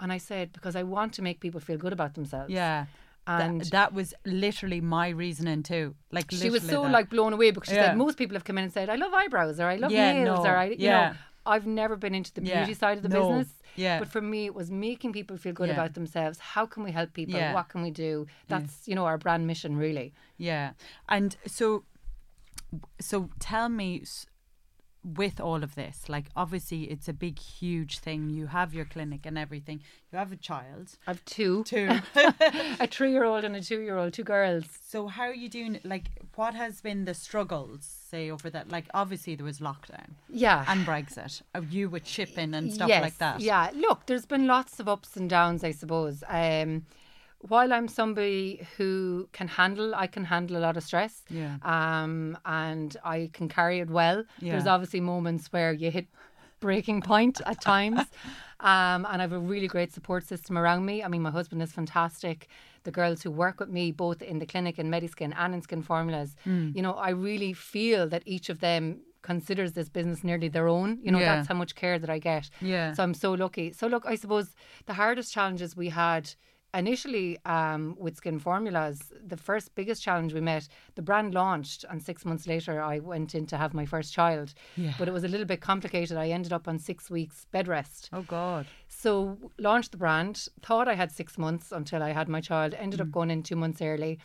And 0.00 0.12
I 0.12 0.18
said, 0.18 0.52
because 0.52 0.76
I 0.76 0.82
want 0.82 1.12
to 1.14 1.22
make 1.22 1.40
people 1.40 1.60
feel 1.60 1.78
good 1.78 1.92
about 1.92 2.14
themselves. 2.14 2.50
Yeah. 2.50 2.86
That- 3.26 3.40
And 3.42 3.60
that, 3.76 3.92
was 3.92 4.14
literally 4.24 4.80
my 4.80 5.08
reasoning 5.10 5.62
too. 5.62 5.94
Like 6.10 6.30
she 6.30 6.48
was 6.50 6.62
so 6.62 6.84
that. 6.84 6.90
like 6.92 7.10
blown 7.10 7.32
away 7.34 7.50
because 7.50 7.68
she 7.68 7.74
Yeah. 7.74 7.88
said 7.88 7.96
most 7.98 8.16
people 8.16 8.34
have 8.36 8.44
come 8.44 8.56
in 8.58 8.64
and 8.64 8.72
said 8.72 8.88
I 8.88 8.94
love 8.96 9.12
eyebrows 9.12 9.60
or 9.60 9.66
I 9.66 9.76
love 9.76 9.90
Yeah, 9.92 10.12
nails 10.14 10.44
no, 10.44 10.50
or 10.50 10.56
I 10.56 10.64
you 10.66 10.76
yeah. 10.78 11.10
know 11.10 11.14
I've 11.52 11.66
never 11.66 11.96
been 11.96 12.14
into 12.14 12.32
the 12.32 12.42
Yeah, 12.42 12.58
beauty 12.64 12.74
side 12.82 12.96
of 12.98 13.02
the 13.02 13.08
no, 13.08 13.20
business. 13.28 13.48
yeah. 13.76 13.98
But 14.00 14.08
for 14.14 14.20
me 14.32 14.40
it 14.50 14.54
was 14.54 14.70
making 14.70 15.12
people 15.18 15.36
feel 15.44 15.52
good 15.60 15.68
Yeah. 15.68 15.74
about 15.78 15.94
themselves. 15.94 16.38
How 16.54 16.64
can 16.66 16.82
we 16.86 16.92
help 16.92 17.12
people? 17.20 17.34
Yeah. 17.40 17.54
What 17.54 17.68
can 17.72 17.80
we 17.82 17.90
do? 17.90 18.26
That's 18.48 18.74
you 18.88 18.94
know 18.94 19.06
our 19.10 19.18
brand 19.18 19.46
mission 19.46 19.76
really. 19.76 20.08
Yeah. 20.36 20.72
And 21.08 21.36
so 21.46 21.84
so 23.00 23.30
tell 23.40 23.68
me 23.68 23.88
with 25.04 25.40
all 25.40 25.62
of 25.62 25.74
this, 25.74 26.08
like 26.08 26.26
obviously 26.36 26.82
it's 26.84 27.08
a 27.08 27.12
big 27.12 27.38
huge 27.38 27.98
thing. 28.00 28.30
You 28.30 28.46
have 28.48 28.74
your 28.74 28.84
clinic 28.84 29.24
and 29.24 29.38
everything. 29.38 29.80
You 30.12 30.18
have 30.18 30.32
a 30.32 30.36
child. 30.36 30.96
I've 31.06 31.24
two. 31.24 31.64
Two. 31.64 31.88
a 32.80 32.86
three 32.86 33.12
year 33.12 33.24
old 33.24 33.44
and 33.44 33.54
a 33.56 33.62
two 33.62 33.80
year 33.80 33.96
old, 33.96 34.12
two 34.12 34.24
girls. 34.24 34.64
so 34.86 35.06
how 35.06 35.24
are 35.24 35.34
you 35.34 35.48
doing 35.48 35.80
like 35.84 36.10
what 36.34 36.54
has 36.54 36.80
been 36.80 37.04
the 37.04 37.14
struggles 37.14 37.84
say 38.10 38.30
over 38.30 38.50
that 38.50 38.70
like 38.70 38.86
obviously 38.94 39.34
there 39.34 39.44
was 39.46 39.60
lockdown 39.60 40.10
Yeah. 40.28 40.64
and 40.68 40.86
Brexit. 40.86 41.42
Uh, 41.54 41.62
You 41.70 41.88
with 41.88 42.06
shipping 42.06 42.54
and 42.54 42.72
stuff 42.72 42.88
yes, 42.88 43.02
like 43.02 43.18
that. 43.18 43.40
Yeah, 43.40 43.70
look, 43.74 44.06
there's 44.06 44.26
been 44.26 44.46
lots 44.46 44.80
of 44.80 44.88
ups 44.88 45.16
and 45.16 45.28
downs, 45.30 45.62
I 45.64 45.70
suppose. 45.72 46.24
Um, 46.28 46.86
while 47.40 47.72
I'm 47.72 47.86
somebody 47.88 48.66
who 48.76 49.28
can 49.32 49.48
handle, 49.48 49.94
I 49.94 50.06
can 50.08 50.24
handle 50.24 50.56
a 50.56 50.62
lot 50.66 50.76
of 50.76 50.82
stress. 50.82 51.22
Yeah. 51.30 51.56
Um, 51.62 52.36
and 52.44 52.96
I 53.04 53.30
can 53.32 53.48
carry 53.48 53.78
it 53.78 53.88
well. 53.90 54.24
There's 54.40 54.66
obviously 54.66 55.00
moments 55.00 55.52
where 55.52 55.72
you 55.72 55.90
hit 55.90 56.08
breaking 56.60 57.02
point 57.02 57.40
at 57.46 57.60
times. 57.72 58.00
Um, 58.60 59.06
and 59.06 59.18
I 59.18 59.20
have 59.20 59.32
a 59.32 59.38
really 59.38 59.68
great 59.68 59.92
support 59.92 60.26
system 60.26 60.58
around 60.58 60.84
me. 60.84 61.04
I 61.04 61.08
mean, 61.08 61.22
my 61.22 61.30
husband 61.30 61.62
is 61.62 61.70
fantastic. 61.72 62.48
The 62.82 62.90
girls 62.90 63.22
who 63.22 63.30
work 63.30 63.60
with 63.60 63.68
me, 63.68 63.92
both 63.92 64.20
in 64.20 64.40
the 64.40 64.46
clinic 64.46 64.78
in 64.80 64.90
Mediskin 64.90 65.32
and 65.36 65.54
in 65.54 65.62
Skin 65.62 65.82
Formulas, 65.82 66.34
Hmm. 66.42 66.70
you 66.74 66.82
know, 66.82 66.94
I 66.94 67.10
really 67.10 67.52
feel 67.52 68.08
that 68.08 68.24
each 68.26 68.48
of 68.48 68.58
them 68.58 69.02
considers 69.22 69.72
this 69.74 69.88
business 69.88 70.24
nearly 70.24 70.48
their 70.48 70.66
own. 70.66 70.98
You 71.02 71.12
know, 71.12 71.20
Yeah. 71.20 71.36
that's 71.36 71.48
how 71.48 71.54
much 71.54 71.76
care 71.76 71.98
that 72.00 72.10
I 72.10 72.18
get. 72.18 72.50
Yeah. 72.60 72.92
So 72.94 73.04
I'm 73.04 73.14
so 73.14 73.32
lucky. 73.34 73.72
So 73.72 73.86
look, 73.86 74.04
I 74.06 74.16
suppose 74.16 74.56
the 74.86 74.94
hardest 74.94 75.32
challenges 75.32 75.76
we 75.76 75.90
had 75.90 76.34
initially 76.74 77.38
um, 77.44 77.96
with 77.98 78.16
Skin 78.16 78.38
Formulas, 78.38 79.12
the 79.26 79.36
first 79.36 79.74
biggest 79.74 80.02
challenge 80.02 80.34
we 80.34 80.40
met, 80.40 80.68
the 80.94 81.02
brand 81.02 81.34
launched, 81.34 81.84
and 81.88 82.02
six 82.02 82.24
months 82.24 82.46
later 82.46 82.80
I 82.82 82.98
went 82.98 83.34
in 83.34 83.46
to 83.46 83.56
have 83.56 83.74
my 83.74 83.86
first 83.86 84.12
child. 84.12 84.54
Yeah. 84.76 84.92
But 84.98 85.08
it 85.08 85.12
was 85.12 85.24
a 85.24 85.28
little 85.28 85.46
bit 85.46 85.60
complicated. 85.60 86.16
I 86.16 86.28
ended 86.28 86.52
up 86.52 86.68
on 86.68 86.78
six 86.78 87.10
weeks 87.10 87.46
bed 87.50 87.68
rest. 87.68 88.10
Oh 88.12 88.22
God. 88.22 88.66
So 88.88 89.38
launched 89.58 89.92
the 89.92 89.98
brand. 89.98 90.48
Thought 90.62 90.88
I 90.88 90.94
had 90.94 91.10
six 91.10 91.38
months 91.38 91.72
until 91.72 92.02
I 92.02 92.12
had 92.12 92.28
my 92.28 92.40
child. 92.40 92.74
Ended 92.74 93.00
up 93.00 93.10
going 93.10 93.30
in 93.30 93.42
two 93.42 93.56
months 93.56 93.80
early. 93.80 94.18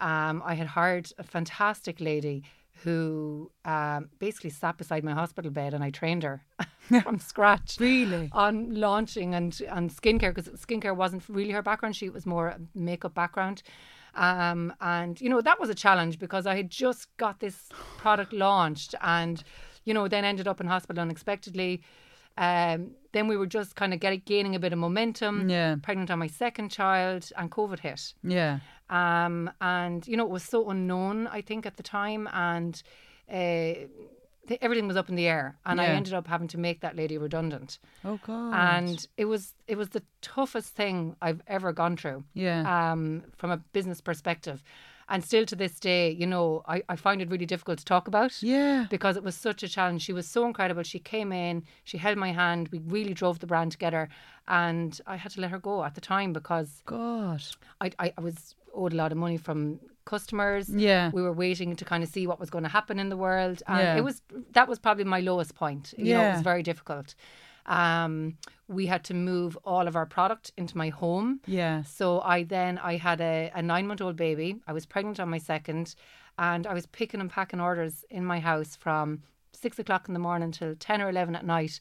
Um, 0.00 0.42
I 0.44 0.54
had 0.54 0.68
hired 0.68 1.10
a 1.18 1.24
fantastic 1.24 2.00
lady 2.00 2.44
who 2.84 3.50
um, 3.64 4.08
basically 4.18 4.50
sat 4.50 4.76
beside 4.78 5.04
my 5.04 5.12
hospital 5.12 5.50
bed, 5.50 5.74
and 5.74 5.82
I 5.82 5.90
trained 5.90 6.22
her 6.22 6.44
from 7.02 7.18
scratch 7.18 7.76
Really? 7.80 8.30
on 8.32 8.74
launching 8.74 9.34
and 9.34 9.60
and 9.68 9.90
skincare 9.90 10.34
because 10.34 10.48
skincare 10.60 10.96
wasn't 10.96 11.28
really 11.28 11.50
her 11.52 11.62
background. 11.62 11.96
She 11.96 12.08
was 12.08 12.26
more 12.26 12.48
a 12.48 12.60
makeup 12.74 13.14
background. 13.14 13.62
Um, 14.14 14.72
and 14.80 15.20
you 15.20 15.28
know 15.28 15.40
that 15.40 15.60
was 15.60 15.70
a 15.70 15.74
challenge 15.74 16.18
because 16.18 16.46
I 16.46 16.56
had 16.56 16.70
just 16.70 17.14
got 17.18 17.40
this 17.40 17.68
product 17.98 18.32
launched 18.32 18.94
and 19.00 19.42
you 19.84 19.94
know 19.94 20.08
then 20.08 20.24
ended 20.24 20.48
up 20.48 20.60
in 20.60 20.66
hospital 20.66 21.02
unexpectedly. 21.02 21.82
Um, 22.36 22.92
then 23.12 23.26
we 23.26 23.36
were 23.36 23.46
just 23.46 23.74
kind 23.74 23.92
of 23.92 23.98
getting 24.00 24.22
gaining 24.24 24.54
a 24.54 24.58
bit 24.60 24.72
of 24.72 24.78
momentum. 24.78 25.50
Yeah. 25.50 25.76
Pregnant 25.82 26.10
on 26.10 26.20
my 26.20 26.28
second 26.28 26.70
child 26.70 27.30
and 27.36 27.50
COVID 27.50 27.80
hit. 27.80 28.14
Yeah. 28.22 28.60
Um, 28.90 29.50
and 29.60 30.06
you 30.08 30.16
know 30.16 30.24
it 30.24 30.30
was 30.30 30.42
so 30.44 30.68
unknown 30.70 31.26
I 31.26 31.40
think 31.42 31.66
at 31.66 31.76
the 31.76 31.82
time 31.82 32.28
and. 32.32 32.82
Uh, 33.30 33.86
th- 34.46 34.58
Everything 34.62 34.88
was 34.88 34.96
up 34.96 35.10
in 35.10 35.16
the 35.16 35.26
air, 35.26 35.58
and 35.66 35.78
I 35.78 35.84
ended 35.88 36.14
up 36.14 36.26
having 36.26 36.48
to 36.48 36.58
make 36.58 36.80
that 36.80 36.96
lady 36.96 37.18
redundant 37.18 37.78
Oh 38.02 38.18
God. 38.26 38.54
and 38.54 39.06
it 39.18 39.26
was 39.26 39.54
it 39.66 39.76
was 39.76 39.90
the 39.90 40.02
toughest 40.22 40.74
thing 40.74 41.14
I've 41.20 41.42
ever 41.46 41.72
gone 41.74 41.96
through. 41.98 42.24
Yeah. 42.32 42.60
Um, 42.92 43.24
from 43.36 43.50
a 43.50 43.58
business 43.58 44.00
perspective, 44.00 44.62
and 45.08 45.24
still 45.24 45.44
to 45.46 45.56
this 45.56 45.78
day, 45.80 46.10
you 46.10 46.26
know, 46.26 46.62
I, 46.68 46.82
I 46.88 46.96
find 46.96 47.22
it 47.22 47.30
really 47.30 47.46
difficult 47.46 47.78
to 47.78 47.84
talk 47.84 48.08
about. 48.08 48.42
Yeah. 48.42 48.86
Because 48.90 49.16
it 49.16 49.22
was 49.22 49.34
such 49.34 49.62
a 49.62 49.68
challenge. 49.68 50.02
She 50.02 50.12
was 50.12 50.26
so 50.28 50.46
incredible. 50.46 50.82
She 50.82 50.98
came 50.98 51.32
in, 51.32 51.64
she 51.84 51.98
held 51.98 52.18
my 52.18 52.32
hand. 52.32 52.68
We 52.68 52.78
really 52.80 53.14
drove 53.14 53.38
the 53.38 53.46
brand 53.46 53.72
together, 53.72 54.08
and 54.46 55.00
I 55.06 55.16
had 55.16 55.32
to 55.32 55.40
let 55.40 55.50
her 55.50 55.58
go 55.58 55.84
at 55.84 55.94
the 55.94 56.00
time 56.00 56.32
because 56.32 56.82
God. 56.86 57.42
I 57.80 57.90
I, 57.98 58.12
I 58.18 58.20
was 58.20 58.54
owed 58.74 58.92
a 58.92 58.96
lot 58.96 59.12
of 59.12 59.18
money 59.18 59.38
from 59.38 59.80
customers. 60.04 60.68
Yeah. 60.68 61.10
We 61.12 61.22
were 61.22 61.32
waiting 61.32 61.76
to 61.76 61.84
kind 61.84 62.02
of 62.02 62.08
see 62.08 62.26
what 62.26 62.40
was 62.40 62.50
going 62.50 62.64
to 62.64 62.70
happen 62.70 62.98
in 62.98 63.08
the 63.08 63.16
world. 63.16 63.62
And 63.66 63.78
Yeah. 63.80 63.96
it 63.96 64.04
was 64.04 64.22
that 64.52 64.68
was 64.68 64.78
probably 64.78 65.04
my 65.04 65.20
lowest 65.20 65.54
point. 65.54 65.94
You 65.98 66.14
know, 66.14 66.22
it 66.28 66.32
was 66.34 66.42
very 66.42 66.62
difficult. 66.62 67.14
Um, 67.68 68.38
we 68.66 68.86
had 68.86 69.04
to 69.04 69.14
move 69.14 69.56
all 69.64 69.86
of 69.86 69.94
our 69.94 70.06
product 70.06 70.52
into 70.56 70.76
my 70.76 70.88
home. 70.88 71.40
Yeah. 71.46 71.82
So 71.82 72.20
I 72.20 72.42
then 72.42 72.78
I 72.78 72.96
had 72.96 73.20
a, 73.20 73.50
a 73.54 73.62
nine 73.62 73.86
month 73.86 74.00
old 74.00 74.16
baby. 74.16 74.56
I 74.66 74.72
was 74.72 74.86
pregnant 74.86 75.20
on 75.20 75.28
my 75.30 75.38
second, 75.38 75.94
and 76.38 76.66
I 76.66 76.74
was 76.74 76.86
picking 76.86 77.20
and 77.20 77.30
packing 77.30 77.60
orders 77.60 78.04
in 78.10 78.24
my 78.24 78.40
house 78.40 78.74
from 78.74 79.22
six 79.52 79.78
o'clock 79.78 80.08
in 80.08 80.14
the 80.14 80.20
morning 80.20 80.50
till 80.50 80.74
ten 80.74 81.00
or 81.00 81.08
eleven 81.08 81.36
at 81.36 81.46
night, 81.46 81.78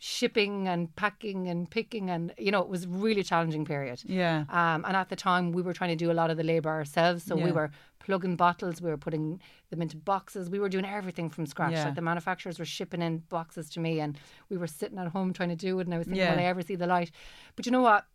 shipping 0.00 0.68
and 0.68 0.94
packing 0.94 1.48
and 1.48 1.68
picking 1.68 2.08
and 2.08 2.32
you 2.38 2.52
know 2.52 2.60
it 2.60 2.68
was 2.68 2.84
a 2.84 2.88
really 2.88 3.22
challenging 3.22 3.64
period. 3.64 4.00
Yeah. 4.04 4.44
Um, 4.48 4.84
and 4.84 4.96
at 4.96 5.08
the 5.08 5.16
time, 5.16 5.52
we 5.52 5.62
were 5.62 5.72
trying 5.72 5.90
to 5.90 5.96
do 5.96 6.10
a 6.10 6.14
lot 6.14 6.30
of 6.30 6.36
the 6.36 6.44
labour 6.44 6.70
ourselves. 6.70 7.24
So 7.24 7.34
we 7.36 7.50
were 7.52 7.70
plugging 7.98 8.36
bottles, 8.36 8.80
we 8.80 8.88
were 8.90 8.96
putting 8.96 9.40
them 9.70 9.82
into 9.82 9.96
boxes, 9.96 10.48
we 10.48 10.58
were 10.60 10.68
doing 10.68 10.84
everything 10.84 11.28
from 11.28 11.46
scratch. 11.46 11.72
Yeah. 11.72 11.86
Like 11.86 11.94
the 11.96 12.00
manufacturers 12.00 12.58
were 12.58 12.64
shipping 12.64 13.02
in 13.02 13.18
boxes 13.28 13.68
to 13.70 13.80
me, 13.80 14.00
and 14.00 14.16
we 14.48 14.56
were 14.56 14.66
sitting 14.68 14.98
at 14.98 15.08
home 15.08 15.32
trying 15.32 15.50
to 15.50 15.56
do 15.56 15.78
it. 15.80 15.86
And 15.86 15.94
I 15.94 15.98
was 15.98 16.06
thinking, 16.06 16.22
Yeah. 16.22 16.32
will 16.32 16.40
I 16.40 16.44
ever 16.44 16.62
see 16.62 16.76
the 16.76 16.86
light? 16.86 17.10
But 17.56 17.66
you 17.66 17.72
know 17.72 17.82
what? 17.82 18.06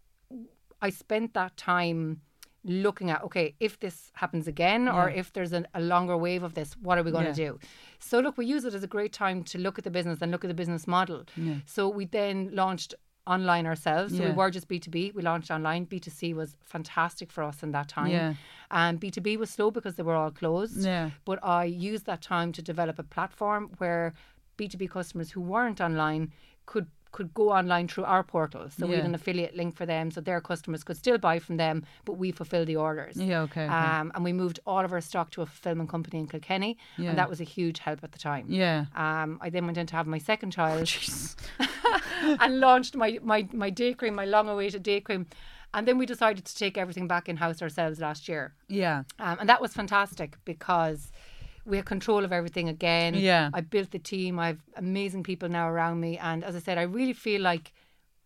I 0.81 0.89
spent 0.89 1.33
that 1.33 1.55
time 1.57 2.21
looking 2.65 3.09
at 3.09 3.21
okay 3.23 3.53
if 3.59 3.79
this 3.81 4.09
happens 4.13 4.47
again 4.47 4.87
or 4.87 5.09
if 5.09 5.33
there's 5.33 5.51
an, 5.51 5.67
a 5.73 5.81
longer 5.81 6.15
wave 6.17 6.43
of 6.43 6.53
this 6.53 6.73
what 6.77 6.97
are 6.97 7.03
we 7.03 7.11
going 7.11 7.25
Yeah. 7.25 7.33
to 7.33 7.45
do? 7.45 7.59
So 7.99 8.19
look 8.19 8.37
we 8.37 8.45
use 8.45 8.63
it 8.63 8.73
as 8.73 8.83
a 8.83 8.87
great 8.87 9.11
time 9.13 9.43
to 9.45 9.57
look 9.57 9.77
at 9.77 9.83
the 9.83 9.91
business 9.91 10.19
and 10.21 10.31
look 10.31 10.43
at 10.45 10.47
the 10.47 10.53
business 10.53 10.87
model. 10.87 11.25
Yeah. 11.35 11.55
so 11.65 11.89
we 11.89 12.05
then 12.05 12.49
launched 12.53 12.93
online 13.25 13.65
ourselves. 13.65 14.15
So 14.17 14.23
we 14.23 14.31
were 14.31 14.49
just 14.51 14.67
b2b 14.67 15.13
we 15.13 15.21
launched 15.21 15.49
online. 15.51 15.85
B2c 15.85 16.33
was 16.35 16.55
fantastic 16.63 17.31
for 17.31 17.43
us 17.43 17.63
in 17.63 17.71
that 17.71 17.87
time. 17.87 18.11
Yeah. 18.11 18.33
and 18.71 18.99
b2b 19.01 19.37
was 19.37 19.49
slow 19.49 19.69
because 19.71 19.95
they 19.95 20.03
were 20.03 20.15
all 20.15 20.31
closed. 20.31 20.83
Yeah. 20.85 21.09
but 21.25 21.39
i 21.43 21.63
used 21.65 22.05
that 22.05 22.21
time 22.21 22.51
to 22.53 22.61
develop 22.61 22.97
a 22.99 23.03
platform 23.03 23.71
where 23.77 24.13
b2b 24.57 24.89
customers 24.89 25.31
who 25.31 25.41
weren't 25.41 25.81
online 25.81 26.31
could 26.65 26.87
could 27.13 27.33
go 27.33 27.51
online 27.51 27.87
through 27.87 28.03
our 28.03 28.23
portal. 28.23 28.69
So 28.69 28.85
we 28.85 28.95
had 28.95 29.05
an 29.05 29.15
affiliate 29.15 29.55
link 29.55 29.75
for 29.75 29.85
them, 29.85 30.11
so 30.11 30.19
their 30.19 30.41
customers 30.41 30.83
could 30.83 30.97
still 30.97 31.17
buy 31.17 31.39
from 31.39 31.55
them, 31.57 31.85
but 32.03 32.13
we 32.13 32.31
fulfill 32.31 32.65
the 32.65 32.75
orders. 32.75 33.15
Yeah, 33.15 33.43
okay. 33.43 33.67
Um, 33.67 34.11
and 34.15 34.23
we 34.23 34.33
moved 34.33 34.59
all 34.67 34.83
of 34.83 34.91
our 34.91 34.99
stock 34.99 35.29
to 35.31 35.41
a 35.41 35.45
fulfillment 35.45 35.89
company 35.89 36.19
in 36.19 36.27
Kilkenny, 36.27 36.77
and 36.97 37.17
that 37.17 37.29
was 37.29 37.39
a 37.39 37.45
huge 37.45 37.79
help 37.79 38.03
at 38.03 38.11
the 38.11 38.19
time. 38.19 38.47
yeah. 38.49 38.85
Um, 38.95 39.39
I 39.41 39.49
then 39.49 39.65
went 39.65 39.77
in 39.77 39.87
to 39.87 39.95
have 39.95 40.07
my 40.07 40.17
second 40.17 40.51
child 40.51 40.91
and 42.41 42.59
launched 42.59 42.95
my, 42.95 43.19
my, 43.23 43.47
my 43.53 43.69
day 43.69 43.93
cream, 43.93 44.15
my 44.15 44.25
long 44.25 44.49
awaited 44.49 44.83
day 44.83 44.99
cream. 44.99 45.27
And 45.75 45.87
then 45.87 45.97
we 45.97 46.05
decided 46.05 46.45
to 46.45 46.55
take 46.55 46.77
everything 46.77 47.07
back 47.07 47.27
in 47.27 47.37
house 47.37 47.61
ourselves 47.61 47.99
last 47.99 48.27
year. 48.27 48.53
Yeah. 48.67 49.03
Um, 49.19 49.37
and 49.39 49.49
that 49.49 49.59
was 49.61 49.73
fantastic 49.73 50.37
because 50.45 51.11
we 51.65 51.77
had 51.77 51.85
control 51.85 52.23
of 52.25 52.31
everything 52.33 52.67
again. 52.69 53.13
Yeah. 53.15 53.49
I 53.53 53.61
built 53.61 53.91
the 53.91 53.99
team. 53.99 54.39
I 54.39 54.47
have 54.47 54.59
amazing 54.75 55.23
people 55.23 55.49
now 55.49 55.69
around 55.69 55.99
me. 55.99 56.17
And 56.17 56.43
as 56.43 56.55
I 56.55 56.59
said, 56.59 56.77
I 56.77 56.83
really 56.83 57.13
feel 57.13 57.41
like 57.41 57.71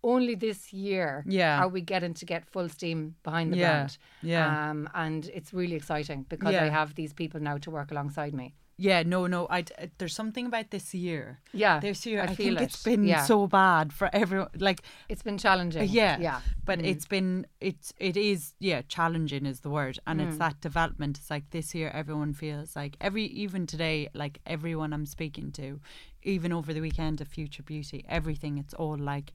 only 0.03 0.35
this 0.35 0.73
year 0.73 1.23
Yeah. 1.27 1.59
are 1.61 1.67
we 1.67 1.81
getting 1.81 2.13
to 2.15 2.25
get 2.25 2.45
full 2.45 2.69
steam 2.69 3.15
behind 3.23 3.51
the 3.53 3.57
Yeah. 3.57 3.71
brand. 3.73 3.97
Yeah. 4.21 4.69
Um, 4.69 4.89
and 4.93 5.29
it's 5.33 5.53
really 5.53 5.75
exciting 5.75 6.25
because 6.29 6.53
Yeah. 6.53 6.63
I 6.65 6.69
have 6.69 6.95
these 6.95 7.13
people 7.13 7.39
now 7.39 7.57
to 7.57 7.71
work 7.71 7.91
alongside 7.91 8.33
me. 8.33 8.53
Yeah, 8.79 9.01
no, 9.03 9.25
no. 9.25 9.47
I 9.49 9.61
uh, 9.61 9.87
there's 9.97 10.13
something 10.13 10.45
about 10.45 10.69
this 10.69 10.93
year. 10.93 11.39
Yeah, 11.51 11.79
This 11.79 12.05
year, 12.05 12.21
I, 12.21 12.25
I 12.25 12.35
feel 12.35 12.55
think 12.55 12.61
it's 12.69 12.85
it. 12.85 12.89
been 12.89 13.05
Yeah. 13.07 13.23
so 13.25 13.47
bad 13.47 13.91
for 13.91 14.07
everyone. 14.13 14.49
Like, 14.59 14.83
It's 15.09 15.23
been 15.23 15.39
challenging. 15.39 15.81
Uh, 15.81 15.85
yeah, 15.85 16.19
Yeah. 16.19 16.41
But 16.63 16.79
mm. 16.79 16.85
it's 16.85 17.07
been, 17.07 17.47
it's, 17.59 17.91
it 17.97 18.15
is, 18.15 18.53
yeah, 18.59 18.83
challenging 18.87 19.47
is 19.47 19.61
the 19.61 19.69
word, 19.71 19.97
and 20.05 20.19
Mm. 20.19 20.27
it's 20.27 20.37
that 20.37 20.61
development. 20.61 21.17
It's 21.17 21.31
like 21.31 21.49
this 21.49 21.73
year, 21.73 21.89
everyone 21.89 22.33
feels 22.33 22.75
like 22.75 22.97
every, 23.01 23.25
even 23.25 23.65
today, 23.65 24.09
like 24.13 24.39
everyone 24.45 24.93
I'm 24.93 25.07
speaking 25.07 25.51
to, 25.53 25.79
even 26.21 26.53
over 26.53 26.71
the 26.71 26.81
weekend 26.81 27.19
of 27.19 27.27
Future 27.27 27.63
Beauty, 27.63 28.05
everything. 28.07 28.59
It's 28.59 28.75
all 28.75 28.97
like, 28.97 29.33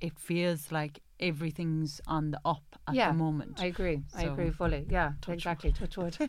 it 0.00 0.18
feels 0.20 0.70
like 0.70 1.00
everything's 1.18 2.00
on 2.06 2.30
the 2.30 2.40
up 2.44 2.62
at 2.86 2.94
yeah, 2.94 3.10
the 3.10 3.18
moment. 3.18 3.60
I 3.60 3.66
agree. 3.66 4.02
I 4.16 4.24
agree 4.24 4.50
fully. 4.50 4.86
Yeah, 4.88 5.12
exactly. 5.26 5.72
Touch 5.72 5.96
wood. 5.96 6.16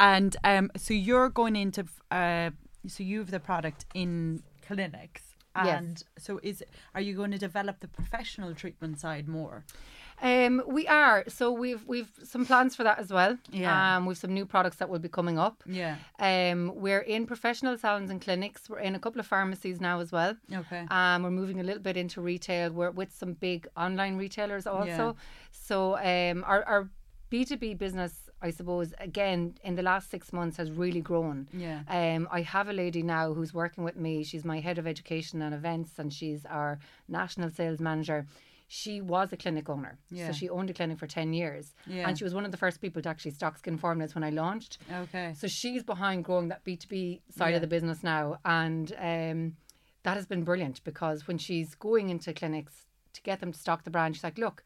And 0.00 0.36
um, 0.42 0.70
so 0.76 0.94
you're 0.94 1.28
going 1.28 1.54
into, 1.54 1.84
uh, 2.10 2.50
so 2.88 3.04
you 3.04 3.18
have 3.18 3.30
the 3.30 3.38
product 3.38 3.84
in 3.94 4.42
clinics. 4.66 5.22
Yes. 5.56 5.78
And 5.78 6.04
so 6.16 6.40
is 6.42 6.64
are 6.94 7.00
you 7.00 7.14
going 7.14 7.32
to 7.32 7.38
develop 7.38 7.80
the 7.80 7.88
professional 7.88 8.54
treatment 8.54 9.00
side 9.00 9.26
more? 9.28 9.64
Um, 10.22 10.62
we 10.66 10.86
are. 10.86 11.24
So 11.28 11.50
we've 11.50 11.84
we've 11.88 12.12
some 12.22 12.46
plans 12.46 12.76
for 12.76 12.84
that 12.84 12.98
as 12.98 13.10
well. 13.10 13.36
Yeah. 13.50 13.96
Um, 13.96 14.06
we've 14.06 14.16
some 14.16 14.32
new 14.32 14.46
products 14.46 14.76
that 14.76 14.88
will 14.88 15.00
be 15.00 15.08
coming 15.08 15.38
up. 15.38 15.62
Yeah. 15.66 15.96
Um, 16.20 16.72
we're 16.76 17.00
in 17.00 17.26
professional 17.26 17.76
salons 17.76 18.10
and 18.10 18.20
clinics. 18.20 18.70
We're 18.70 18.78
in 18.78 18.94
a 18.94 18.98
couple 19.00 19.20
of 19.20 19.26
pharmacies 19.26 19.80
now 19.80 20.00
as 20.00 20.12
well. 20.12 20.36
Okay. 20.52 20.86
Um, 20.90 21.24
we're 21.24 21.30
moving 21.30 21.58
a 21.60 21.64
little 21.64 21.82
bit 21.82 21.96
into 21.96 22.20
retail. 22.20 22.70
We're 22.70 22.92
with 22.92 23.12
some 23.12 23.32
big 23.32 23.66
online 23.76 24.16
retailers 24.16 24.66
also. 24.66 24.86
Yeah. 24.88 25.12
So 25.50 25.96
um, 25.96 26.44
our 26.46 26.62
our 26.64 26.90
B 27.28 27.44
two 27.44 27.56
B 27.56 27.74
business, 27.74 28.29
I 28.42 28.50
suppose, 28.50 28.94
again 28.98 29.54
in 29.62 29.74
the 29.74 29.82
last 29.82 30.10
six 30.10 30.32
months 30.32 30.56
has 30.56 30.70
really 30.70 31.00
grown. 31.00 31.48
Yeah. 31.52 31.82
Um, 31.88 32.28
I 32.30 32.40
have 32.42 32.68
a 32.68 32.72
lady 32.72 33.02
now 33.02 33.32
who's 33.34 33.52
working 33.52 33.84
with 33.84 33.96
me. 33.96 34.24
She's 34.24 34.44
my 34.44 34.60
head 34.60 34.78
of 34.78 34.86
education 34.86 35.42
and 35.42 35.54
events, 35.54 35.98
and 35.98 36.12
she's 36.12 36.46
our 36.46 36.78
national 37.08 37.50
sales 37.50 37.80
manager. 37.80 38.26
She 38.68 39.00
was 39.00 39.32
a 39.32 39.36
clinic 39.36 39.68
owner, 39.68 39.98
Yeah. 40.10 40.28
so 40.28 40.32
she 40.32 40.48
owned 40.48 40.70
a 40.70 40.72
clinic 40.72 40.98
for 40.98 41.06
ten 41.08 41.32
years, 41.32 41.74
Yeah. 41.86 42.06
and 42.08 42.16
she 42.16 42.22
was 42.24 42.34
one 42.34 42.44
of 42.44 42.52
the 42.52 42.56
first 42.56 42.80
people 42.80 43.02
to 43.02 43.08
actually 43.08 43.32
stock 43.32 43.58
skin 43.58 43.76
formulas 43.76 44.14
when 44.14 44.22
I 44.24 44.30
launched. 44.30 44.78
Okay. 44.92 45.34
So 45.36 45.46
she's 45.48 45.82
behind 45.82 46.24
growing 46.24 46.48
that 46.48 46.62
B 46.64 46.76
two 46.76 46.88
B 46.88 47.20
side 47.30 47.50
Yeah. 47.50 47.56
of 47.56 47.62
the 47.62 47.66
business 47.66 48.02
now, 48.02 48.38
and 48.44 48.92
um, 48.98 49.56
that 50.04 50.16
has 50.16 50.24
been 50.24 50.44
brilliant 50.44 50.82
because 50.84 51.26
when 51.28 51.36
she's 51.36 51.74
going 51.74 52.08
into 52.10 52.32
clinics 52.32 52.86
to 53.12 53.20
get 53.22 53.40
them 53.40 53.52
to 53.52 53.58
stock 53.58 53.82
the 53.82 53.90
brand, 53.90 54.14
she's 54.14 54.24
like, 54.24 54.38
"Look, 54.38 54.62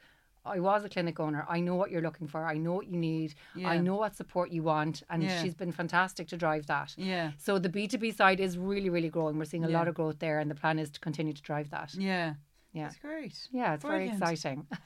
I 0.46 0.61
was 0.61 0.85
a 0.85 0.88
clinic 0.88 1.18
owner. 1.20 1.44
I 1.48 1.61
know 1.61 1.74
what 1.74 1.90
you're 1.90 2.02
looking 2.02 2.26
for. 2.28 2.44
I 2.44 2.57
know 2.59 2.74
what 2.74 2.87
you 2.87 2.96
need. 2.98 3.35
Yeah. 3.54 3.68
I 3.70 3.78
know 3.78 3.96
what 3.96 4.14
support 4.14 4.50
you 4.50 4.62
want." 4.62 5.02
And 5.11 5.22
Yeah. 5.22 5.42
she's 5.42 5.54
been 5.54 5.72
fantastic 5.72 6.28
to 6.28 6.37
drive 6.37 6.66
that. 6.66 6.94
Yeah. 6.98 7.33
So 7.38 7.59
the 7.59 7.68
B 7.68 7.87
two 7.88 7.98
B 7.98 8.11
side 8.11 8.40
is 8.40 8.59
really, 8.59 8.90
really 8.90 9.09
growing. 9.09 9.38
We're 9.38 9.44
seeing 9.46 9.64
a 9.64 9.68
Yeah. 9.70 9.78
lot 9.78 9.88
of 9.88 9.94
growth 9.94 10.18
there, 10.18 10.38
and 10.40 10.50
the 10.50 10.54
plan 10.54 10.78
is 10.78 10.90
to 10.90 11.00
continue 11.00 11.33
to 11.33 11.42
drive 11.42 11.70
that. 11.70 11.94
Yeah. 11.94 12.35
Yeah. 12.72 12.87
It's 12.88 12.96
great. 12.96 13.48
Yeah, 13.52 13.74
it's 13.74 13.85
Brilliant. 13.85 14.18
very 14.18 14.33
exciting. 14.33 14.66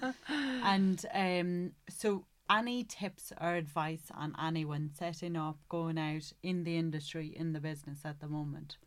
And 0.30 1.04
um, 1.12 1.72
so, 1.88 2.26
any 2.50 2.84
tips 2.84 3.32
or 3.40 3.54
advice 3.54 4.10
on 4.14 4.34
anyone 4.42 4.90
setting 4.94 5.36
up, 5.36 5.58
going 5.68 5.98
out 5.98 6.32
in 6.42 6.64
the 6.64 6.76
industry, 6.78 7.26
in 7.36 7.52
the 7.52 7.60
business 7.60 8.00
at 8.04 8.20
the 8.20 8.28
moment? 8.28 8.78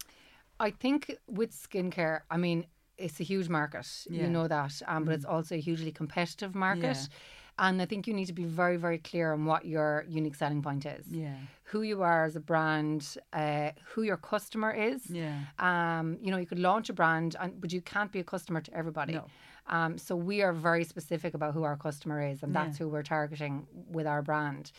I 0.60 0.72
think 0.72 1.16
with 1.28 1.52
skincare, 1.52 2.22
I 2.30 2.38
mean, 2.38 2.66
it's 3.02 3.20
a 3.20 3.24
huge 3.24 3.50
market. 3.50 3.88
Yeah. 4.10 4.24
You 4.24 4.30
know 4.30 4.48
that. 4.48 4.74
Um, 4.88 5.06
but 5.06 5.14
it's 5.16 5.26
also 5.26 5.56
a 5.56 5.60
hugely 5.60 5.92
competitive 5.92 6.54
market. 6.56 6.98
Yeah. 6.98 7.18
And 7.60 7.82
I 7.82 7.86
think 7.86 8.08
you 8.08 8.14
need 8.14 8.26
to 8.26 8.34
be 8.34 8.46
very, 8.46 8.78
very 8.78 8.98
clear 8.98 9.34
on 9.34 9.46
what 9.46 9.66
your 9.66 10.06
unique 10.08 10.36
selling 10.36 10.62
point 10.62 10.86
is. 10.86 11.06
Yeah. 11.08 11.36
Who 11.66 11.84
you 11.84 12.02
are 12.02 12.26
as 12.26 12.36
a 12.36 12.40
brand, 12.40 13.18
uh, 13.34 13.72
who 13.90 14.02
your 14.04 14.18
customer 14.18 14.72
is. 14.72 15.10
Yeah. 15.10 15.38
Um, 15.60 16.18
you 16.22 16.32
know, 16.32 16.38
you 16.38 16.46
could 16.46 16.60
launch 16.60 16.90
a 16.90 16.94
brand, 16.94 17.36
and, 17.40 17.60
but 17.62 17.72
you 17.72 17.82
can't 17.82 18.12
be 18.12 18.20
a 18.20 18.24
customer 18.24 18.62
to 18.62 18.74
everybody. 18.74 19.14
No. 19.14 19.26
Um, 19.68 19.98
so 19.98 20.16
we 20.16 20.42
are 20.42 20.54
very 20.54 20.84
specific 20.84 21.34
about 21.34 21.54
who 21.54 21.64
our 21.64 21.78
customer 21.78 22.22
is, 22.22 22.42
and 22.44 22.54
that's 22.54 22.78
who 22.78 22.90
we're 22.90 23.04
targeting 23.04 23.68
with 23.90 24.08
our 24.08 24.22
brand. 24.22 24.72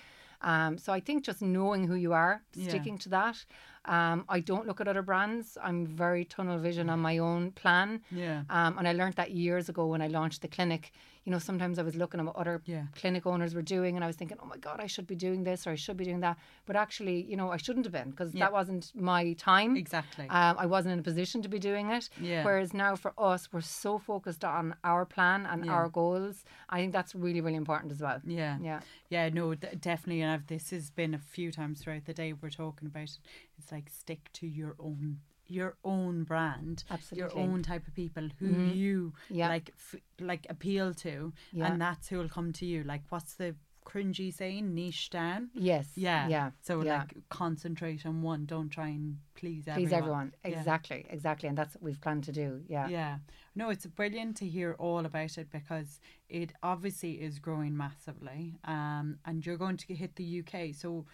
Um, 0.43 0.77
so 0.79 0.93
I 0.93 1.01
think 1.01 1.25
just 1.25 1.41
knowing 1.43 1.87
who 1.87 1.95
you 1.95 2.13
are, 2.13 2.43
Yeah. 2.55 2.69
sticking 2.69 2.99
to 2.99 3.09
that. 3.11 3.45
Um, 3.85 4.25
I 4.29 4.41
don't 4.41 4.67
look 4.67 4.81
at 4.81 4.89
other 4.89 5.03
brands. 5.03 5.57
I'm 5.63 5.87
very 5.87 6.25
tunnel 6.25 6.59
vision 6.59 6.89
on 6.91 7.01
my 7.01 7.19
own 7.19 7.53
plan. 7.53 8.01
Yeah. 8.11 8.43
Um, 8.51 8.79
and 8.79 8.87
I 8.87 8.93
learned 8.93 9.15
that 9.15 9.31
years 9.33 9.69
ago 9.69 9.87
when 9.87 10.03
I 10.03 10.09
launched 10.09 10.43
the 10.43 10.49
clinic. 10.49 10.93
You 11.25 11.31
know, 11.31 11.39
sometimes 11.39 11.79
I 11.79 11.83
was 11.83 11.95
looking 11.95 12.19
at 12.19 12.27
what 12.27 12.35
other 12.37 12.61
Yeah. 12.65 12.87
clinic 12.97 13.27
owners 13.27 13.55
were 13.55 13.63
doing, 13.63 13.95
and 13.97 14.03
I 14.03 14.09
was 14.09 14.17
thinking, 14.17 14.39
oh 14.43 14.47
my 14.47 14.57
God, 14.57 14.81
I 14.81 14.87
should 14.89 15.07
be 15.07 15.15
doing 15.15 15.45
this 15.45 15.67
or 15.67 15.71
I 15.71 15.77
should 15.77 15.97
be 15.97 16.05
doing 16.05 16.21
that. 16.21 16.37
But 16.67 16.75
actually, 16.75 17.23
you 17.23 17.37
know, 17.37 17.51
I 17.53 17.59
shouldn't 17.59 17.87
have 17.87 17.93
been 17.93 18.11
because 18.11 18.35
Yeah. 18.35 18.41
that 18.47 18.53
wasn't 18.53 18.93
my 18.95 19.35
time. 19.35 19.77
Exactly. 19.77 20.29
Um, 20.29 20.57
I 20.59 20.67
wasn't 20.67 20.95
in 20.95 20.99
a 20.99 21.03
position 21.03 21.41
to 21.43 21.49
be 21.49 21.61
doing 21.61 21.91
it. 21.91 22.09
Yeah. 22.21 22.45
Whereas 22.45 22.75
now 22.75 22.97
for 22.97 23.13
us, 23.17 23.53
we're 23.53 23.61
so 23.61 23.99
focused 23.99 24.45
on 24.45 24.75
our 24.83 25.05
plan 25.07 25.47
and 25.47 25.65
Yeah. 25.67 25.73
our 25.73 25.89
goals. 25.89 26.45
I 26.69 26.79
think 26.79 26.93
that's 26.93 27.15
really, 27.15 27.41
really 27.41 27.57
important 27.57 27.93
as 27.93 28.01
well. 28.01 28.21
Yeah. 28.25 28.59
Yeah. 28.61 28.81
Yeah, 29.09 29.29
no, 29.29 29.55
d- 29.55 29.69
definitely. 29.79 30.23
And 30.23 30.33
I've, 30.33 30.47
this 30.49 30.71
has 30.71 30.91
been 30.91 31.15
a 31.15 31.19
few 31.19 31.53
times 31.53 31.81
throughout 31.83 32.05
the 32.07 32.15
day 32.15 32.33
we're 32.33 32.51
talking 32.51 32.87
about 32.89 33.05
it. 33.05 33.19
It's 33.59 33.71
like 33.71 33.91
stick 33.91 34.31
to 34.35 34.47
your 34.49 34.75
own 34.81 35.21
your 35.53 35.77
own 35.85 36.25
brand, 36.25 36.85
Absolutely. 36.91 37.19
your 37.19 37.39
own 37.49 37.63
type 37.63 37.87
of 37.87 37.95
people 37.95 38.29
who 38.39 38.49
Mhm. 38.55 38.77
you 38.77 39.13
Yeah. 39.31 39.49
like 39.49 39.71
f- 39.77 40.01
like 40.21 40.47
appeal 40.49 40.95
to, 40.95 41.33
Yeah. 41.53 41.67
and 41.73 41.81
that's 41.81 42.09
who 42.09 42.19
will 42.19 42.29
come 42.29 42.53
to 42.55 42.67
you. 42.67 42.83
Like, 42.85 43.03
what's 43.11 43.35
the 43.35 43.55
cringy 43.85 44.33
saying? 44.33 44.73
Niche 44.75 45.11
down. 45.11 45.51
Yes. 45.55 45.99
Yeah. 45.99 46.29
Yeah. 46.29 46.51
So 46.61 46.83
yeah. 46.85 46.99
like 47.01 47.29
concentrate 47.29 48.07
on 48.07 48.23
one. 48.23 48.47
Don't 48.47 48.69
try 48.71 48.89
and 48.89 49.19
please 49.35 49.67
everyone. 49.67 49.89
Please 49.89 49.93
everyone. 49.93 50.35
Exactly. 50.45 51.05
Exactly. 51.11 51.49
And 51.49 51.59
that's 51.59 51.75
what 51.75 51.83
we've 51.83 52.01
planned 52.01 52.23
to 52.25 52.33
do. 52.33 52.65
Yeah. 52.69 52.87
Yeah. 52.89 53.19
No, 53.57 53.71
it's 53.71 53.85
brilliant 53.87 54.37
to 54.39 54.49
hear 54.49 54.75
all 54.79 55.05
about 55.05 55.37
it 55.37 55.51
because 55.51 56.01
it 56.29 56.53
obviously 56.63 57.21
is 57.21 57.41
growing 57.41 57.77
massively. 57.77 58.55
Um, 58.65 59.19
and 59.25 59.45
you're 59.45 59.59
going 59.59 59.77
to 59.79 59.95
hit 59.95 60.15
the 60.15 60.25
UK. 60.41 60.73
So, 60.73 61.05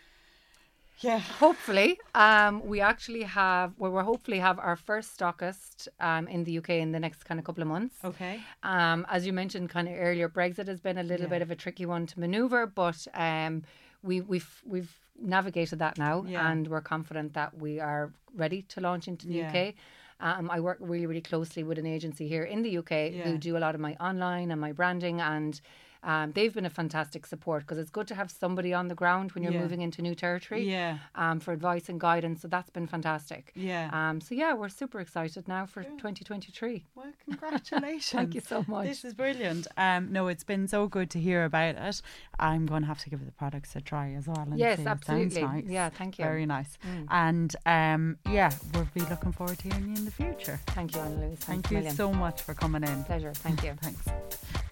yeah. 1.01 1.19
Hopefully, 1.19 1.99
um, 2.15 2.65
we 2.67 2.81
actually 2.81 3.23
have, 3.23 3.73
well, 3.79 3.91
we'll 3.93 4.05
hopefully 4.05 4.39
have 4.39 4.59
our 4.59 4.77
first 4.77 5.17
stockist 5.19 5.89
um, 6.01 6.27
in 6.29 6.45
the 6.45 6.59
UK 6.59 6.71
in 6.71 6.93
the 6.93 7.01
next 7.01 7.25
kind 7.25 7.39
of 7.39 7.45
couple 7.47 7.63
of 7.63 7.69
months. 7.69 7.97
Okay. 8.05 8.41
Um, 8.63 9.07
as 9.09 9.27
you 9.27 9.33
mentioned 9.33 9.71
kind 9.71 9.89
of 9.89 9.95
earlier, 9.97 10.29
Brexit 10.29 10.69
has 10.69 10.81
been 10.81 10.99
a 10.99 11.03
little 11.03 11.27
Yeah. 11.27 11.31
bit 11.31 11.43
of 11.43 11.51
a 11.51 11.57
tricky 11.57 11.87
one 11.87 12.07
to 12.07 12.21
manoeuvre, 12.21 12.67
but 12.69 13.07
um, 13.15 13.63
we, 14.03 14.21
we've 14.21 14.63
we've 14.67 14.93
navigated 15.21 15.79
that 15.81 15.99
now, 15.99 16.25
Yeah. 16.27 16.49
and 16.51 16.69
we're 16.69 16.81
confident 16.81 17.35
that 17.35 17.57
we 17.59 17.81
are 17.81 18.13
ready 18.35 18.63
to 18.63 18.81
launch 18.81 19.09
into 19.09 19.27
the 19.27 19.35
Yeah. 19.35 19.49
UK. 19.51 19.75
Um, 20.21 20.51
I 20.51 20.59
work 20.61 20.79
really, 20.81 21.07
really 21.07 21.21
closely 21.21 21.63
with 21.63 21.79
an 21.79 21.87
agency 21.87 22.27
here 22.29 22.43
in 22.43 22.63
the 22.63 22.79
UK 22.79 23.13
who 23.25 23.39
do 23.39 23.57
a 23.57 23.61
lot 23.61 23.75
of 23.77 23.81
my 23.81 23.95
online 24.01 24.51
and 24.51 24.61
my 24.61 24.73
branding, 24.73 25.21
and 25.21 25.61
um, 26.03 26.33
they've 26.33 26.53
been 26.55 26.67
a 26.67 26.71
fantastic 26.71 27.27
support 27.27 27.63
because 27.63 27.79
it's 27.79 27.91
good 27.91 28.07
to 28.09 28.15
have 28.15 28.31
somebody 28.31 28.73
on 28.73 28.89
the 28.89 28.95
ground 28.95 29.33
when 29.33 29.43
you're 29.43 29.53
Yeah. 29.53 29.61
moving 29.63 29.81
into 29.83 30.03
new 30.03 30.15
territory 30.15 30.63
Yeah. 30.69 30.99
um, 31.15 31.41
for 31.41 31.53
advice 31.53 31.89
and 31.89 32.01
guidance. 32.01 32.43
So 32.43 32.49
that's 32.49 32.71
been 32.71 32.87
fantastic. 32.87 33.53
Yeah. 33.55 33.91
Um, 33.93 34.21
so 34.21 34.35
yeah, 34.35 34.55
we're 34.55 34.69
super 34.69 35.01
excited 35.01 35.49
now 35.49 35.67
for 35.67 35.83
2023. 35.83 36.85
well, 36.95 37.07
congratulations. 37.25 38.11
Thank 38.11 38.35
you 38.35 38.41
so 38.41 38.65
much. 38.69 38.87
This 38.87 39.05
is 39.05 39.15
brilliant. 39.15 39.67
Um, 39.77 40.13
no, 40.13 40.29
it's 40.29 40.45
been 40.45 40.69
so 40.69 40.87
good 40.87 41.11
to 41.11 41.21
hear 41.21 41.45
about 41.45 41.75
it. 41.77 42.03
I'm 42.39 42.67
going 42.67 42.83
to 42.83 42.89
have 42.89 43.01
to 43.05 43.11
give 43.11 43.25
the 43.25 43.33
products 43.33 43.75
a 43.77 43.81
try 43.81 44.13
as 44.13 44.27
well. 44.27 44.39
And 44.41 44.59
Yes, 44.59 44.77
see. 44.77 44.83
It 44.83 44.85
sounds 44.85 45.01
absolutely. 45.09 45.43
nice. 45.43 45.65
Yeah, 45.67 45.89
thank 45.91 46.19
you. 46.19 46.25
Very 46.25 46.47
nice. 46.47 46.79
Mm. 46.87 47.07
And 47.11 47.57
um, 47.67 48.19
yeah, 48.31 48.51
we'll 48.75 48.89
be 48.95 49.01
looking 49.01 49.33
forward 49.33 49.59
to 49.59 49.69
hearing 49.69 49.89
you 49.89 49.97
in 49.97 50.05
the 50.05 50.11
future. 50.11 50.61
Thank 50.69 50.95
you, 50.95 51.01
Anna 51.01 51.17
Louise. 51.27 51.39
Thank 51.41 51.71
you 51.71 51.91
so 51.91 52.13
much 52.13 52.43
for 52.43 52.55
coming 52.55 52.83
in. 52.85 53.05
Pleasure. 53.05 53.33
Thank 53.35 53.65
you. 53.65 53.75
Thanks. 53.83 54.68